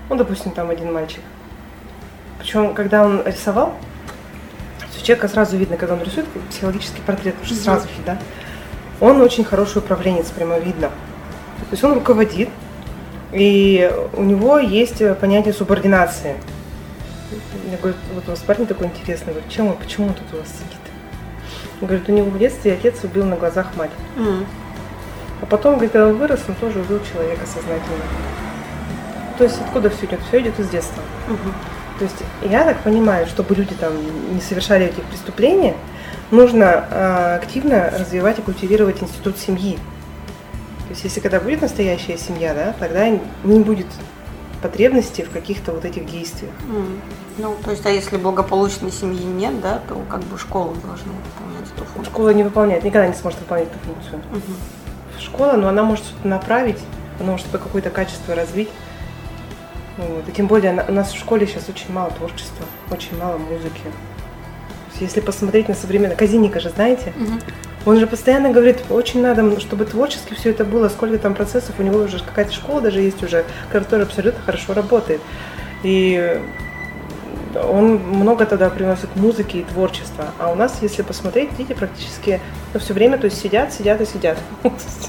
Ну, 0.09 0.17
допустим, 0.17 0.53
там 0.53 0.71
один 0.71 0.93
мальчик. 0.93 1.21
Причем, 2.39 2.75
когда 2.75 3.05
он 3.05 3.23
рисовал, 3.27 3.75
у 4.99 5.05
человека 5.05 5.29
сразу 5.29 5.57
видно, 5.57 5.77
когда 5.77 5.95
он 5.95 6.03
рисует 6.03 6.27
психологический 6.51 7.01
портрет, 7.03 7.35
что 7.45 7.55
Мгм. 7.55 7.63
сразу 7.63 7.89
видно, 7.89 8.05
да? 8.07 8.19
Он 9.01 9.21
очень 9.21 9.45
хороший 9.45 9.79
управленец, 9.79 10.27
прямо 10.27 10.59
видно. 10.59 10.89
То 10.89 11.73
есть 11.73 11.85
он 11.85 11.93
руководит, 11.95 12.49
и 13.33 13.91
у 14.15 14.23
него 14.23 14.59
есть 14.59 15.01
э, 15.01 15.15
понятие 15.15 15.55
субординации. 15.55 16.35
Я 17.71 17.77
говорю, 17.77 17.97
вот 18.15 18.25
у 18.27 18.31
вас 18.31 18.41
парень 18.41 18.67
такой 18.67 18.87
интересный, 18.87 19.33
говорю, 19.33 19.49
чем 19.51 19.69
он, 19.69 19.77
почему 19.77 20.09
он 20.09 20.15
тут 20.15 20.33
у 20.33 20.37
вас 20.39 20.49
сидит? 20.49 20.79
Он 21.81 21.87
говорит, 21.87 22.09
у 22.09 22.13
него 22.13 22.31
в 22.31 22.39
детстве 22.39 22.73
отец 22.73 23.05
убил 23.05 23.25
на 23.27 23.37
глазах 23.37 23.69
мать. 23.77 23.91
м. 24.17 24.47
А 25.41 25.47
потом, 25.47 25.75
говорит, 25.75 25.93
когда 25.93 26.09
он 26.09 26.17
вырос, 26.17 26.41
он 26.49 26.55
тоже 26.57 26.81
убил 26.81 27.01
человека 27.13 27.47
сознательно. 27.47 28.03
То 29.37 29.45
есть 29.45 29.61
откуда 29.61 29.89
все 29.91 30.07
идет? 30.07 30.21
Все 30.29 30.41
идет 30.41 30.59
из 30.59 30.69
детства. 30.69 31.03
Мгм. 31.29 31.55
То 31.99 32.05
есть 32.05 32.17
я 32.43 32.65
так 32.65 32.79
понимаю, 32.81 33.27
чтобы 33.27 33.55
люди 33.55 33.75
там 33.75 33.93
не 34.35 34.41
совершали 34.41 34.87
этих 34.87 35.05
преступлений, 35.05 35.75
нужно 36.31 36.87
а, 36.91 37.37
активно 37.37 37.91
развивать 37.91 38.39
и 38.39 38.43
культивировать 38.43 39.03
институт 39.03 39.39
семьи. 39.39 39.77
То 40.87 40.91
есть 40.91 41.05
если 41.05 41.21
когда 41.21 41.39
будет 41.39 41.63
настоящая 41.63 42.17
семья, 42.17 42.55
да, 42.55 42.75
тогда 42.79 43.09
не 43.09 43.61
будет 43.61 43.87
потребности 44.63 45.23
в 45.23 45.31
каких-то 45.31 45.73
вот 45.73 45.85
этих 45.85 46.07
действиях. 46.07 46.53
М. 46.69 47.01
Ну, 47.39 47.57
то 47.65 47.71
есть, 47.71 47.87
а 47.87 47.91
если 47.91 48.17
благополучной 48.17 48.91
семьи 48.91 49.25
нет, 49.25 49.61
да, 49.61 49.81
то 49.89 49.97
как 50.11 50.21
бы 50.25 50.39
школа 50.39 50.75
должна 50.75 51.13
выполнять 51.13 51.71
эту 51.75 51.85
функцию. 51.85 52.05
Школа 52.05 52.31
не 52.31 52.43
выполняет, 52.43 52.85
никогда 52.85 53.07
не 53.07 53.15
сможет 53.15 53.39
выполнять 53.41 53.69
эту 53.69 53.79
функцию. 53.79 54.23
Мгм. 54.31 54.57
школа, 55.21 55.53
но 55.53 55.69
она 55.69 55.83
может 55.83 56.05
что-то 56.05 56.29
направить, 56.29 56.79
она 57.21 57.33
может 57.33 57.47
себе 57.47 57.59
какое-то 57.59 57.91
качество 57.91 58.35
развить. 58.35 58.69
Ну 59.97 60.05
Вот. 60.05 60.29
И 60.29 60.33
тем 60.33 60.47
более 60.47 60.85
у 60.89 60.93
нас 60.93 61.13
в 61.13 61.19
школе 61.19 61.47
сейчас 61.47 61.69
очень 61.69 61.93
мало 61.93 62.11
творчества, 62.11 62.65
очень 62.91 63.19
мало 63.19 63.37
музыки. 63.39 63.83
Есть 65.01 65.01
если 65.01 65.21
посмотреть 65.21 65.69
на 65.69 65.75
современное... 65.75 66.17
Казинника 66.17 66.61
же 66.61 66.71
знаете? 66.71 67.13
Мгм. 67.17 67.41
Он 67.87 67.99
же 67.99 68.07
постоянно 68.07 68.51
говорит, 68.51 68.79
очень 68.91 69.23
надо, 69.23 69.59
чтобы 69.61 69.85
творчески 69.85 70.35
все 70.35 70.51
это 70.51 70.65
было, 70.65 70.89
сколько 70.89 71.19
там 71.19 71.35
процессов, 71.35 71.75
у 71.79 71.83
него 71.83 72.01
уже 72.01 72.19
какая-то 72.19 72.53
школа 72.53 72.81
даже 72.81 73.01
есть 73.01 73.23
уже, 73.23 73.45
которая 73.71 74.07
абсолютно 74.07 74.41
хорошо 74.43 74.75
работает. 74.75 75.21
И 75.83 76.41
он 77.55 77.97
много 77.97 78.47
тогда 78.47 78.69
приносит 78.71 79.15
музыки 79.17 79.59
и 79.59 79.65
творчества. 79.65 80.33
А 80.39 80.51
у 80.51 80.55
нас, 80.55 80.79
если 80.83 81.03
посмотреть, 81.03 81.57
дети 81.57 81.73
практически 81.73 82.41
ну, 82.75 82.81
все 82.81 82.95
время 82.95 83.19
то 83.19 83.27
есть 83.27 83.41
сидят, 83.41 83.73
сидят 83.73 84.01
и 84.01 84.07
сидят. 84.07 84.39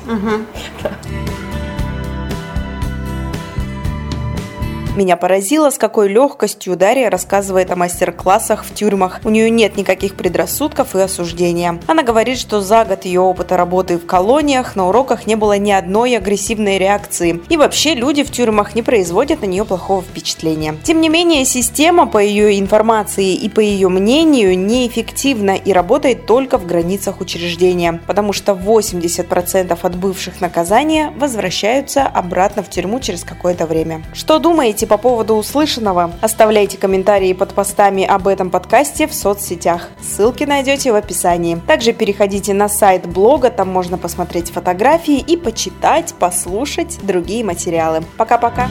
Мгм. 0.06 0.46
Меня 5.00 5.16
поразило, 5.16 5.70
с 5.70 5.78
какой 5.78 6.10
легкостью 6.10 6.76
Дарья 6.76 7.10
рассказывает 7.10 7.72
о 7.72 7.78
мастер-классах 7.78 8.66
в 8.66 8.74
тюрьмах. 8.74 9.22
У 9.24 9.30
нее 9.30 9.50
нет 9.50 9.78
никаких 9.78 10.16
предрассудков 10.16 10.94
и 10.94 11.00
осуждения. 11.00 11.80
Она 11.88 12.04
говорит, 12.04 12.38
что 12.38 12.60
за 12.60 12.84
год 12.84 13.06
ее 13.06 13.22
опыта 13.22 13.56
работы 13.56 13.98
в 13.98 14.06
колониях 14.06 14.76
на 14.76 14.90
уроках 14.90 15.26
не 15.26 15.38
было 15.38 15.58
ни 15.58 15.72
одной 15.72 16.18
агрессивной 16.18 16.78
реакции. 16.78 17.42
И 17.48 17.56
вообще 17.56 17.94
люди 17.94 18.26
в 18.26 18.32
тюрьмах 18.32 18.76
не 18.76 18.82
производят 18.82 19.42
на 19.42 19.46
нее 19.46 19.64
плохого 19.64 20.02
впечатления. 20.02 20.76
Тем 20.84 21.00
не 21.00 21.08
менее, 21.08 21.46
система, 21.46 22.06
по 22.06 22.18
ее 22.18 22.60
информации 22.60 23.36
и 23.36 23.48
по 23.48 23.62
ее 23.62 23.88
мнению, 23.88 24.60
неэффективна 24.60 25.52
и 25.52 25.72
работает 25.72 26.26
только 26.26 26.58
в 26.58 26.66
границах 26.66 27.22
учреждения, 27.22 28.02
потому 28.06 28.34
что 28.34 28.52
80% 28.52 29.80
отбывших 29.82 30.42
наказания 30.42 31.14
возвращаются 31.16 32.06
обратно 32.06 32.64
в 32.64 32.70
тюрьму 32.70 33.00
через 33.00 33.24
какое-то 33.24 33.66
время. 33.66 34.04
Что 34.14 34.40
думаете 34.40 34.89
по 34.90 34.98
поводу 34.98 35.36
услышанного? 35.36 36.12
Оставляйте 36.20 36.78
комментарии 36.78 37.32
под 37.32 37.54
постами 37.54 38.04
об 38.04 38.28
этом 38.28 38.50
подкасте 38.50 39.08
в 39.08 39.14
соцсетях. 39.14 39.88
Ссылки 40.02 40.44
найдете 40.44 40.92
в 40.92 40.96
описании. 40.96 41.62
Также 41.68 41.94
переходите 41.94 42.54
на 42.54 42.68
сайт 42.68 43.06
блога, 43.06 43.52
там 43.52 43.70
можно 43.70 43.98
посмотреть 43.98 44.52
фотографии 44.52 45.20
и 45.20 45.38
почитать, 45.38 46.14
послушать 46.20 47.00
другие 47.04 47.46
материалы. 47.46 48.04
Пока-пока! 48.18 48.68